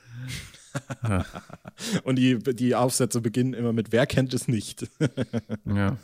Ja. 1.03 1.25
Und 2.03 2.17
die, 2.17 2.37
die 2.37 2.75
Aufsätze 2.75 3.21
beginnen 3.21 3.55
immer 3.55 3.73
mit 3.73 3.91
Wer 3.91 4.05
kennt 4.05 4.35
es 4.35 4.47
nicht? 4.47 4.87
ja. 5.65 5.97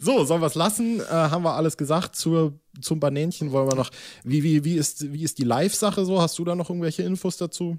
So, 0.00 0.24
sollen 0.24 0.40
wir 0.40 0.46
es 0.46 0.54
lassen? 0.54 1.00
Äh, 1.00 1.04
haben 1.04 1.42
wir 1.42 1.54
alles 1.54 1.76
gesagt 1.76 2.14
zur, 2.14 2.58
zum 2.80 3.00
Banänchen? 3.00 3.50
Wollen 3.50 3.68
wir 3.68 3.74
noch. 3.74 3.90
Wie, 4.22 4.42
wie, 4.42 4.64
wie, 4.64 4.76
ist, 4.76 5.12
wie 5.12 5.24
ist 5.24 5.38
die 5.38 5.44
Live-Sache 5.44 6.04
so? 6.04 6.20
Hast 6.20 6.38
du 6.38 6.44
da 6.44 6.54
noch 6.54 6.70
irgendwelche 6.70 7.02
Infos 7.02 7.36
dazu? 7.36 7.78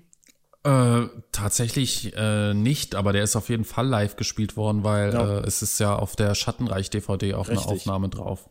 Äh, 0.63 1.07
tatsächlich 1.31 2.13
äh, 2.17 2.53
nicht, 2.53 2.95
aber 2.95 3.13
der 3.13 3.23
ist 3.23 3.37
auf 3.37 3.47
jeden 3.47 3.63
Fall 3.63 3.87
live 3.87 4.17
gespielt 4.17 4.57
worden, 4.57 4.83
weil 4.83 5.13
ja. 5.13 5.37
äh, 5.39 5.47
es 5.47 5.61
ist 5.61 5.79
ja 5.79 5.95
auf 5.95 6.17
der 6.17 6.35
Schattenreich-DVD 6.35 7.35
auch 7.35 7.47
Richtig. 7.47 7.65
eine 7.65 7.75
Aufnahme 7.75 8.09
drauf. 8.09 8.49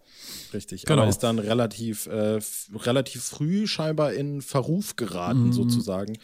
Richtig, 0.55 0.85
genau. 0.85 1.03
aber 1.03 1.11
ist 1.11 1.19
dann 1.19 1.39
relativ, 1.39 2.07
äh, 2.07 2.39
relativ 2.75 3.25
früh 3.25 3.67
scheinbar 3.67 4.15
in 4.15 4.41
Verruf 4.41 4.97
geraten, 4.97 5.51
mm. 5.51 5.53
sozusagen. 5.53 6.19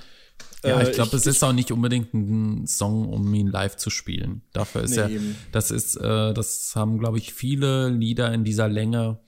ja, 0.64 0.80
ich 0.82 0.92
glaube, 0.92 1.16
es 1.16 1.26
ist 1.26 1.42
auch 1.42 1.52
nicht 1.52 1.72
unbedingt 1.72 2.14
ein 2.14 2.68
Song, 2.68 3.08
um 3.08 3.34
ihn 3.34 3.48
live 3.48 3.76
zu 3.76 3.90
spielen. 3.90 4.42
Dafür 4.52 4.82
ist 4.84 4.92
nee, 4.92 5.16
er, 5.16 5.20
das 5.50 5.72
ist, 5.72 5.96
äh, 5.96 6.32
das 6.32 6.76
haben, 6.76 7.00
glaube 7.00 7.18
ich, 7.18 7.34
viele 7.34 7.88
Lieder 7.88 8.32
in 8.32 8.44
dieser 8.44 8.68
Länge 8.68 9.18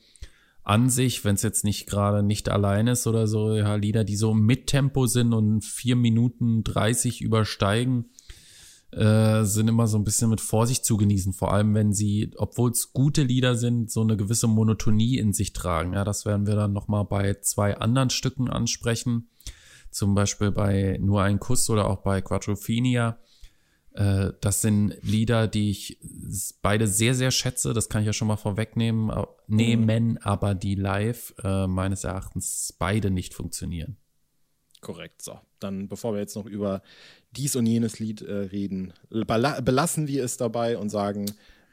an 0.67 0.91
sich, 0.91 1.25
wenn 1.25 1.37
es 1.37 1.43
jetzt 1.43 1.63
nicht 1.63 1.87
gerade 1.87 2.25
nicht 2.25 2.49
allein 2.49 2.89
ist 2.89 3.07
oder 3.07 3.29
so, 3.29 3.55
ja, 3.55 3.77
Lieder, 3.77 4.03
die 4.03 4.17
so 4.17 4.35
mit 4.35 4.67
Tempo 4.67 5.07
sind 5.07 5.33
und 5.33 5.65
vier 5.65 5.95
Minuten 5.95 6.65
dreißig 6.65 7.21
übersteigen, 7.21 8.11
äh, 8.91 9.45
sind 9.45 9.69
immer 9.69 9.87
so 9.87 9.97
ein 9.97 10.03
bisschen 10.03 10.29
mit 10.29 10.41
Vorsicht 10.41 10.85
zu 10.85 10.97
genießen. 10.97 11.33
Vor 11.35 11.53
allem, 11.53 11.73
wenn 11.75 11.93
sie, 11.93 12.33
obwohl 12.37 12.73
es 12.73 12.93
gute 12.93 13.23
Lieder 13.23 13.55
sind, 13.55 13.93
so 13.93 14.01
eine 14.01 14.17
gewisse 14.17 14.49
Monotonie 14.49 15.19
in 15.19 15.33
sich 15.33 15.53
tragen. 15.53 15.93
Ja, 15.93 16.03
das 16.03 16.27
werden 16.27 16.49
wir 16.49 16.57
dann 16.57 16.73
nochmal 16.73 17.05
bei 17.05 17.35
zwei 17.41 17.77
anderen 17.77 18.11
Stücken 18.11 18.51
ansprechen. 18.51 19.29
Zum 19.93 20.17
Beispiel 20.17 20.51
bei 20.51 20.99
Nur 21.01 21.23
ein 21.23 21.39
Kuss 21.39 21.71
oder 21.71 21.89
auch 21.89 22.03
bei 22.03 22.21
Quattrophenia 22.23 23.11
äh, 23.11 23.36
das 23.97 24.61
sind 24.61 24.95
Lieder, 25.03 25.49
die 25.49 25.71
ich 25.71 25.99
beide 26.61 26.87
sehr, 26.87 27.15
sehr 27.15 27.31
schätze. 27.31 27.73
Das 27.73 27.89
kann 27.89 28.03
ich 28.03 28.07
ja 28.07 28.13
schon 28.13 28.29
mal 28.29 28.37
vorwegnehmen. 28.37 29.11
Nehmen, 29.47 30.19
aber 30.19 30.55
die 30.55 30.75
live 30.75 31.35
äh, 31.43 31.67
meines 31.67 32.05
Erachtens 32.05 32.75
beide 32.79 33.11
nicht 33.11 33.33
funktionieren. 33.33 33.97
Korrekt. 34.81 35.23
So, 35.23 35.39
dann 35.61 35.89
bevor 35.89 36.13
wir 36.13 36.21
jetzt 36.21 36.37
noch 36.37 36.47
über 36.47 36.83
dies 37.33 37.57
und 37.57 37.67
jenes 37.67 37.99
Lied 37.99 38.23
äh, 38.23 38.33
reden, 38.33 38.93
belassen 39.11 40.09
wir 40.09 40.25
es 40.25 40.37
dabei 40.37 40.79
und 40.79 40.91
sagen, 40.91 41.27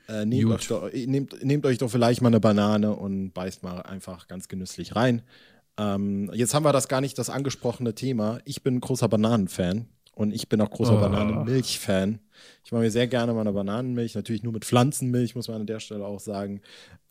äh, 0.07 0.25
nehmt, 0.25 0.51
euch 0.51 0.67
doch, 0.67 0.91
nehmt, 0.91 1.43
nehmt, 1.43 1.65
euch 1.65 1.77
doch, 1.77 1.89
vielleicht 1.89 2.21
mal 2.21 2.27
eine 2.27 2.39
Banane 2.39 2.95
und 2.95 3.31
beißt 3.31 3.63
mal 3.63 3.81
einfach 3.81 4.27
ganz 4.27 4.47
genüsslich 4.47 4.95
rein. 4.95 5.21
Ähm, 5.77 6.29
jetzt 6.33 6.53
haben 6.53 6.65
wir 6.65 6.73
das 6.73 6.87
gar 6.87 7.01
nicht 7.01 7.17
das 7.17 7.29
angesprochene 7.29 7.95
Thema. 7.95 8.39
Ich 8.45 8.63
bin 8.63 8.75
ein 8.75 8.81
großer 8.81 9.07
Bananenfan. 9.07 9.87
Und 10.15 10.33
ich 10.33 10.47
bin 10.47 10.61
auch 10.61 10.69
großer 10.69 10.97
oh. 10.97 11.01
Bananenmilch-Fan. 11.01 12.19
Ich 12.63 12.71
mache 12.71 12.81
mir 12.81 12.91
sehr 12.91 13.07
gerne 13.07 13.33
meine 13.33 13.51
Bananenmilch, 13.51 14.15
natürlich 14.15 14.43
nur 14.43 14.53
mit 14.53 14.65
Pflanzenmilch, 14.65 15.35
muss 15.35 15.47
man 15.47 15.61
an 15.61 15.67
der 15.67 15.79
Stelle 15.79 16.05
auch 16.05 16.19
sagen. 16.19 16.61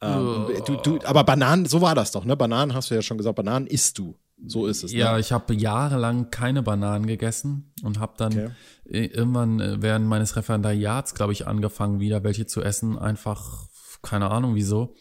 Ähm, 0.00 0.46
oh. 0.48 0.60
du, 0.64 0.76
du, 0.76 0.98
aber 1.04 1.24
Bananen, 1.24 1.66
so 1.66 1.80
war 1.80 1.94
das 1.94 2.12
doch, 2.12 2.24
ne? 2.24 2.36
Bananen 2.36 2.74
hast 2.74 2.90
du 2.90 2.94
ja 2.94 3.02
schon 3.02 3.18
gesagt, 3.18 3.36
Bananen 3.36 3.66
isst 3.66 3.98
du. 3.98 4.16
So 4.44 4.66
ist 4.66 4.82
es. 4.82 4.92
Ne? 4.92 4.98
Ja, 4.98 5.18
ich 5.18 5.32
habe 5.32 5.54
jahrelang 5.54 6.30
keine 6.30 6.62
Bananen 6.62 7.06
gegessen 7.06 7.72
und 7.82 8.00
habe 8.00 8.14
dann 8.16 8.32
okay. 8.32 8.50
irgendwann 8.84 9.60
äh, 9.60 9.82
während 9.82 10.06
meines 10.06 10.36
Referendariats, 10.36 11.14
glaube 11.14 11.32
ich, 11.32 11.46
angefangen, 11.46 12.00
wieder 12.00 12.24
welche 12.24 12.46
zu 12.46 12.62
essen. 12.62 12.98
Einfach, 12.98 13.66
keine 14.02 14.30
Ahnung 14.30 14.54
wieso. 14.54 14.94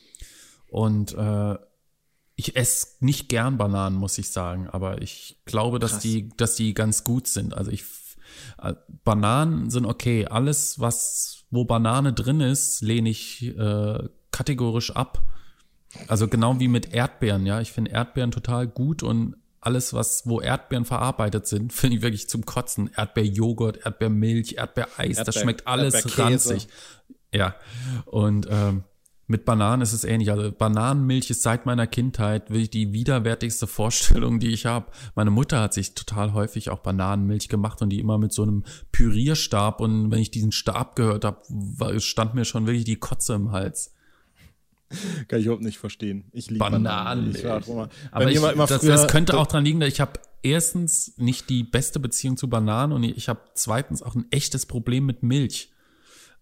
Und 0.70 1.14
äh, 1.14 1.56
ich 2.42 2.56
esse 2.56 2.88
nicht 3.02 3.30
gern 3.30 3.58
Bananen, 3.58 3.96
muss 3.96 4.18
ich 4.18 4.30
sagen, 4.30 4.68
aber 4.68 5.02
ich 5.02 5.38
glaube, 5.46 5.78
dass 5.78 6.00
die, 6.00 6.30
dass 6.38 6.56
die 6.56 6.74
ganz 6.74 7.04
gut 7.04 7.28
sind. 7.28 7.54
Also 7.54 7.70
ich 7.70 7.84
äh, 8.62 8.74
Bananen 9.04 9.70
sind 9.70 9.86
okay. 9.86 10.26
Alles, 10.26 10.80
was 10.80 11.46
wo 11.52 11.66
Banane 11.66 12.14
drin 12.14 12.42
ist, 12.42 12.82
lehne 12.82 13.10
ich 13.10 13.46
äh, 13.58 14.10
kategorisch 14.32 14.96
ab. 14.96 15.22
Also 16.08 16.28
genau 16.28 16.60
wie 16.60 16.70
mit 16.70 16.94
Erdbeeren, 16.94 17.46
ja. 17.46 17.62
Ich 17.62 17.72
finde 17.72 17.92
Erdbeeren 17.92 18.32
total 18.32 18.68
gut 18.68 19.04
und 19.04 19.36
alles, 19.60 19.94
was, 19.94 20.26
wo 20.26 20.42
Erdbeeren 20.42 20.86
verarbeitet 20.86 21.46
sind, 21.46 21.74
finde 21.74 21.98
ich 21.98 22.02
wirklich 22.02 22.28
zum 22.28 22.46
Kotzen. 22.46 22.90
Erdbeerjoghurt, 22.96 23.86
Erdbeermilch, 23.86 24.54
Erdbeereis, 24.54 25.18
Erdbeer, 25.18 25.26
das 25.26 25.36
schmeckt 25.36 25.68
alles 25.68 26.18
ranzig. 26.18 26.68
Ja. 27.34 27.56
Und 28.06 28.48
ähm, 28.50 28.84
mit 29.32 29.46
Bananen 29.46 29.82
ist 29.82 29.94
es 29.94 30.04
ähnlich. 30.04 30.30
Also 30.30 30.52
Bananenmilch 30.52 31.30
ist 31.30 31.42
seit 31.42 31.66
meiner 31.66 31.88
Kindheit 31.88 32.50
wirklich 32.50 32.70
die 32.70 32.94
widerwärtigste 32.94 33.66
Vorstellung, 33.66 34.40
die 34.40 34.50
ich 34.50 34.66
habe. 34.66 34.92
Meine 35.16 35.32
Mutter 35.32 35.62
hat 35.62 35.74
sich 35.74 35.96
total 35.96 36.34
häufig 36.34 36.70
auch 36.70 36.80
Bananenmilch 36.80 37.48
gemacht 37.48 37.82
und 37.82 37.90
die 37.90 38.00
immer 38.00 38.18
mit 38.18 38.34
so 38.34 38.44
einem 38.44 38.64
Pürierstab. 38.92 39.80
Und 39.82 40.12
wenn 40.12 40.20
ich 40.20 40.32
diesen 40.32 40.52
Stab 40.52 40.96
gehört 40.96 41.26
habe, 41.26 42.00
stand 42.00 42.36
mir 42.36 42.46
schon 42.46 42.68
wirklich 42.68 42.84
die 42.84 42.98
Kotze 42.98 43.34
im 43.34 43.52
Hals. 43.52 43.94
Kann 45.30 45.40
ich 45.40 45.46
überhaupt 45.46 45.64
nicht 45.64 45.78
verstehen. 45.78 46.26
Ich 46.34 46.50
liebe 46.50 46.60
Bananenmilch. 46.60 47.44
Bananen. 47.44 47.90
Aber 48.12 48.30
ich, 48.30 48.36
immer 48.36 48.68
das, 48.68 48.82
das 48.82 49.08
könnte 49.08 49.38
auch 49.38 49.48
daran 49.48 49.64
liegen, 49.64 49.80
dass 49.80 49.90
ich 49.90 50.02
habe 50.02 50.20
erstens 50.44 51.18
nicht 51.18 51.50
die 51.50 51.64
beste 51.64 52.02
Beziehung 52.02 52.36
zu 52.36 52.50
Bananen 52.50 52.92
und 52.92 53.04
ich 53.06 53.30
habe 53.30 53.40
zweitens 53.54 54.04
auch 54.04 54.16
ein 54.16 54.26
echtes 54.32 54.66
Problem 54.66 55.06
mit 55.06 55.24
Milch. 55.24 55.72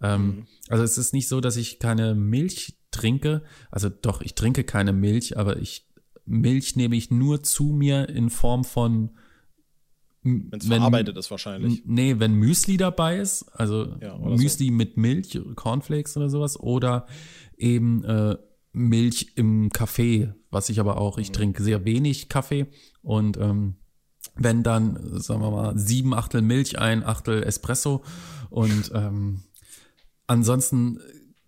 Ähm, 0.01 0.25
mhm. 0.25 0.47
Also 0.69 0.83
es 0.83 0.97
ist 0.97 1.13
nicht 1.13 1.27
so, 1.27 1.41
dass 1.41 1.57
ich 1.57 1.79
keine 1.79 2.15
Milch 2.15 2.77
trinke. 2.91 3.43
Also 3.71 3.89
doch, 3.89 4.21
ich 4.21 4.35
trinke 4.35 4.63
keine 4.63 4.93
Milch, 4.93 5.37
aber 5.37 5.57
ich 5.57 5.87
Milch 6.25 6.75
nehme 6.75 6.95
ich 6.95 7.09
nur 7.09 7.43
zu 7.43 7.65
mir 7.65 8.07
in 8.09 8.29
Form 8.29 8.63
von 8.63 9.11
wenn 10.21 10.49
es 10.51 10.67
verarbeitet 10.67 11.17
ist 11.17 11.31
wahrscheinlich. 11.31 11.83
Nee, 11.85 12.19
wenn 12.19 12.33
Müsli 12.33 12.75
dabei 12.75 13.17
ist, 13.17 13.43
also 13.53 13.95
ja, 14.01 14.17
Müsli 14.17 14.67
so. 14.67 14.73
mit 14.73 14.97
Milch, 14.97 15.39
Cornflakes 15.55 16.17
oder 16.17 16.29
sowas, 16.29 16.59
oder 16.59 17.07
eben 17.57 18.03
äh, 18.03 18.35
Milch 18.73 19.33
im 19.35 19.69
Kaffee, 19.69 20.33
was 20.49 20.69
ich 20.69 20.79
aber 20.79 20.97
auch, 20.97 21.17
ich 21.17 21.29
mhm. 21.29 21.33
trinke 21.33 21.63
sehr 21.63 21.85
wenig 21.85 22.27
Kaffee 22.27 22.67
und 23.01 23.37
ähm, 23.37 23.75
wenn 24.35 24.63
dann, 24.63 24.99
sagen 25.19 25.41
wir 25.41 25.51
mal, 25.51 25.77
sieben 25.77 26.13
Achtel 26.13 26.41
Milch, 26.41 26.77
ein 26.77 27.03
Achtel 27.03 27.43
Espresso 27.43 28.03
und 28.49 28.91
ähm, 28.93 29.43
ansonsten 30.29 30.99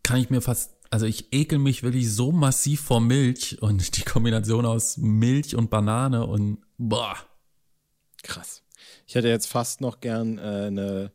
kann 0.04 0.20
ich 0.20 0.30
mir 0.30 0.42
fast, 0.42 0.74
also 0.90 1.06
ich 1.06 1.32
ekel 1.32 1.60
mich 1.60 1.84
wirklich 1.84 2.12
so 2.12 2.32
massiv 2.32 2.82
vor 2.82 3.00
Milch 3.00 3.62
und 3.62 3.98
die 3.98 4.04
Kombination 4.04 4.66
aus 4.66 4.98
Milch 4.98 5.56
und 5.56 5.70
Banane 5.70 6.26
und 6.26 6.60
boah. 6.78 7.16
Krass. 8.24 8.64
Ich 9.08 9.16
hätte 9.16 9.28
jetzt 9.28 9.48
fast 9.48 9.82
noch 9.82 10.00
gern 10.00 10.38
äh, 10.38 10.42
eine 10.42 11.12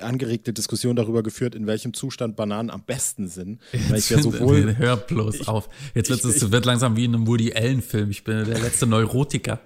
angeregte 0.00 0.52
Diskussion 0.52 0.94
darüber 0.94 1.22
geführt, 1.22 1.54
in 1.54 1.66
welchem 1.66 1.94
Zustand 1.94 2.36
Bananen 2.36 2.70
am 2.70 2.84
besten 2.84 3.28
sind. 3.28 3.60
Weil 3.88 3.98
ich 3.98 4.10
ja 4.10 4.20
sowohl, 4.20 4.76
hör 4.78 4.96
bloß 4.96 5.34
ich, 5.36 5.48
auf. 5.48 5.68
Jetzt 5.94 6.10
wird 6.10 6.24
es 6.24 6.52
wird 6.52 6.64
langsam 6.64 6.96
wie 6.96 7.04
in 7.04 7.14
einem 7.14 7.26
Woody 7.26 7.52
Allen 7.52 7.82
Film. 7.82 8.10
Ich 8.10 8.24
bin 8.24 8.44
der 8.44 8.60
letzte 8.60 8.86
Neurotiker. 8.86 9.60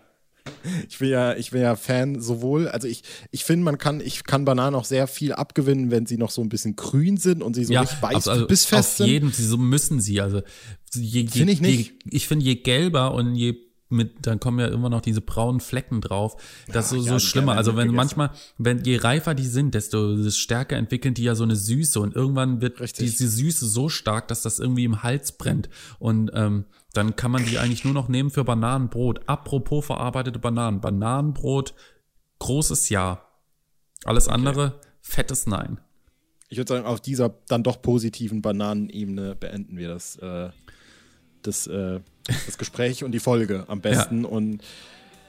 Ich 0.89 0.99
bin 0.99 1.09
ja, 1.09 1.35
ich 1.35 1.51
bin 1.53 1.63
ja 1.63 1.75
Fan 1.75 2.21
sowohl, 2.21 2.69
also 2.69 2.87
ich, 2.87 3.03
ich 3.31 3.45
finde, 3.45 3.65
man 3.65 3.79
kann, 3.79 4.01
ich 4.01 4.25
kann 4.25 4.45
Bananen 4.45 4.75
auch 4.75 4.85
sehr 4.85 5.07
viel 5.07 5.33
abgewinnen, 5.33 5.91
wenn 5.91 6.07
sie 6.07 6.19
noch 6.19 6.31
so 6.31 6.43
ein 6.43 6.49
bisschen 6.49 6.77
grün 6.77 7.17
sind 7.17 7.43
und 7.43 7.55
sie 7.55 7.65
so 7.65 7.73
ja, 7.73 7.81
nicht 7.81 8.01
beiß, 8.01 8.29
also 8.29 8.47
bissfest 8.47 8.99
sind. 8.99 9.07
Auf 9.07 9.11
jeden, 9.11 9.33
so 9.33 9.57
müssen 9.57 10.01
sie, 10.01 10.21
also 10.21 10.43
je, 10.95 11.27
finde 11.29 11.53
ich 11.53 11.61
nicht. 11.61 11.93
Je, 12.05 12.11
ich 12.11 12.29
finde, 12.29 12.45
je 12.45 12.57
gelber 12.57 13.15
und 13.15 13.35
je 13.35 13.57
mit, 13.95 14.27
dann 14.27 14.41
kommen 14.41 14.59
ja 14.59 14.67
immer 14.67 14.89
noch 14.91 15.01
diese 15.01 15.21
braunen 15.21 15.61
Flecken 15.61 16.01
drauf. 16.01 16.37
Das 16.67 16.75
ja, 16.75 16.81
ist 16.81 16.89
so, 16.91 16.97
ja, 16.97 17.13
so 17.15 17.19
schlimmer. 17.19 17.57
Also 17.57 17.77
wenn 17.77 17.93
manchmal, 17.93 18.31
wenn 18.59 18.85
je 18.85 18.97
reifer 18.97 19.35
die 19.35 19.47
sind, 19.47 19.75
desto 19.75 20.31
stärker 20.31 20.77
entwickeln 20.77 21.15
die 21.15 21.25
ja 21.25 21.35
so 21.35 21.45
eine 21.45 21.57
Süße 21.57 22.01
und 22.01 22.15
irgendwann 22.15 22.61
wird 22.61 22.81
Richtig. 22.81 23.07
diese 23.07 23.29
Süße 23.29 23.67
so 23.67 23.89
stark, 23.89 24.29
dass 24.29 24.43
das 24.43 24.59
irgendwie 24.59 24.85
im 24.85 25.03
Hals 25.03 25.33
brennt. 25.33 25.69
Und 25.99 26.31
ähm, 26.35 26.67
dann 26.93 27.17
kann 27.17 27.31
man 27.31 27.45
die 27.45 27.59
eigentlich 27.59 27.85
nur 27.85 27.95
noch 27.95 28.09
nehmen 28.09 28.31
für 28.31 28.45
Bananenbrot. 28.45 29.29
Apropos 29.29 29.87
verarbeitete 29.87 30.39
Bananen. 30.39 30.81
Bananenbrot, 30.81 31.75
großes 32.39 32.89
Ja. 32.89 33.27
Alles 34.05 34.27
okay. 34.27 34.35
andere, 34.35 34.81
fettes 35.01 35.47
Nein. 35.47 35.81
Ich 36.51 36.59
würde 36.59 36.69
sagen, 36.69 36.87
auf 36.87 37.01
dieser 37.01 37.35
dann 37.49 37.63
doch 37.63 37.83
positiven 37.83 38.43
Bananenebene 38.43 39.35
beenden 39.35 39.77
wir 39.77 39.89
das. 39.89 40.17
Äh 40.17 40.51
das, 41.47 41.67
äh, 41.67 42.01
das 42.47 42.59
Gespräch 42.59 43.05
und 43.05 43.13
die 43.13 43.21
Folge 43.21 43.65
am 43.69 43.81
besten. 43.81 44.23
Ja. 44.23 44.29
Und 44.29 44.61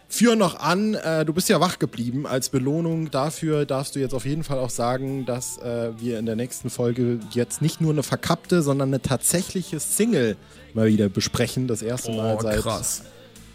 führen 0.07 0.39
noch 0.39 0.59
an, 0.59 0.93
äh, 0.93 1.25
du 1.25 1.33
bist 1.33 1.49
ja 1.49 1.59
wach 1.59 1.79
geblieben. 1.79 2.25
Als 2.27 2.49
Belohnung 2.49 3.11
dafür 3.11 3.65
darfst 3.65 3.95
du 3.95 3.99
jetzt 3.99 4.13
auf 4.13 4.25
jeden 4.25 4.43
Fall 4.43 4.59
auch 4.59 4.69
sagen, 4.69 5.25
dass 5.25 5.57
äh, 5.57 5.91
wir 5.97 6.19
in 6.19 6.25
der 6.25 6.35
nächsten 6.35 6.69
Folge 6.69 7.19
jetzt 7.31 7.61
nicht 7.61 7.81
nur 7.81 7.91
eine 7.91 8.03
verkappte, 8.03 8.61
sondern 8.61 8.89
eine 8.89 9.01
tatsächliche 9.01 9.79
Single 9.79 10.37
mal 10.73 10.87
wieder 10.87 11.09
besprechen. 11.09 11.67
Das 11.67 11.81
erste 11.81 12.11
oh, 12.11 12.17
Mal 12.17 12.39
seit 12.39 12.61
krass. 12.61 13.03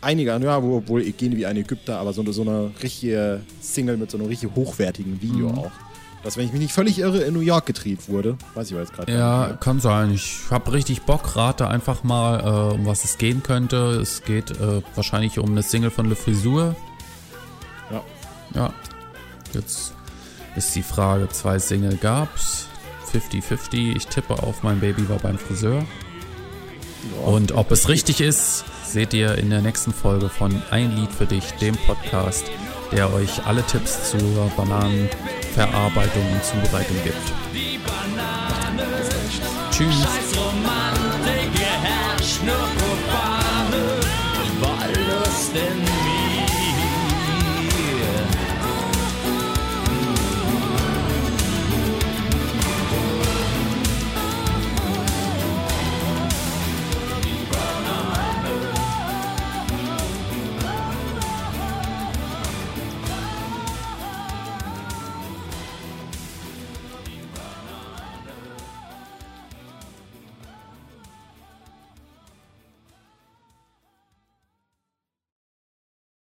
einiger, 0.00 0.38
ja, 0.38 0.62
wohl 0.62 1.02
gehen 1.02 1.36
wie 1.36 1.46
ein 1.46 1.56
Ägypter, 1.56 1.98
aber 1.98 2.12
so 2.12 2.20
eine, 2.22 2.32
so 2.32 2.42
eine 2.42 2.72
richtige 2.82 3.40
Single 3.60 3.96
mit 3.96 4.10
so 4.10 4.18
einem 4.18 4.26
richtig 4.26 4.50
hochwertigen 4.54 5.20
Video 5.22 5.50
mhm. 5.50 5.58
auch 5.58 5.72
dass, 6.22 6.36
wenn 6.36 6.46
ich 6.46 6.52
mich 6.52 6.60
nicht 6.60 6.72
völlig 6.72 6.98
irre, 6.98 7.18
in 7.18 7.34
New 7.34 7.40
York 7.40 7.66
gedreht 7.66 8.08
wurde. 8.08 8.36
Weiß 8.54 8.66
ich 8.68 8.74
aber 8.74 8.82
jetzt 8.82 8.92
gerade 8.92 9.12
Ja, 9.12 9.48
nicht, 9.48 9.60
kann 9.60 9.80
sein. 9.80 10.12
Ich 10.12 10.42
habe 10.50 10.72
richtig 10.72 11.02
Bock, 11.02 11.36
rate 11.36 11.68
einfach 11.68 12.02
mal, 12.02 12.40
äh, 12.40 12.74
um 12.74 12.86
was 12.86 13.04
es 13.04 13.18
gehen 13.18 13.42
könnte. 13.42 13.98
Es 14.00 14.22
geht 14.22 14.50
äh, 14.50 14.82
wahrscheinlich 14.94 15.38
um 15.38 15.50
eine 15.50 15.62
Single 15.62 15.90
von 15.90 16.08
Le 16.08 16.16
Frisur. 16.16 16.76
Ja. 17.90 18.02
Ja. 18.54 18.72
Jetzt 19.52 19.94
ist 20.56 20.74
die 20.74 20.82
Frage, 20.82 21.28
zwei 21.28 21.58
Single 21.58 21.96
gab's. 21.96 22.66
50-50. 23.12 23.96
Ich 23.96 24.06
tippe 24.06 24.34
auf, 24.34 24.62
mein 24.62 24.80
Baby 24.80 25.08
war 25.08 25.18
beim 25.18 25.38
Friseur. 25.38 25.84
Ja, 27.16 27.26
Und 27.26 27.52
ob 27.52 27.70
es 27.70 27.88
richtig 27.88 28.20
ist, 28.20 28.64
seht 28.84 29.14
ihr 29.14 29.36
in 29.36 29.50
der 29.50 29.62
nächsten 29.62 29.92
Folge 29.92 30.28
von 30.28 30.62
Ein 30.70 30.94
Lied 30.96 31.10
für 31.10 31.26
dich, 31.26 31.44
dem 31.60 31.76
Podcast, 31.76 32.44
der 32.92 33.12
euch 33.12 33.46
alle 33.46 33.62
Tipps 33.64 34.10
zur 34.10 34.50
Bananenverarbeitung 35.56 36.32
und 36.32 36.44
Zubereitung 36.44 36.96
gibt. 37.02 37.16
Tschüss. 39.70 40.29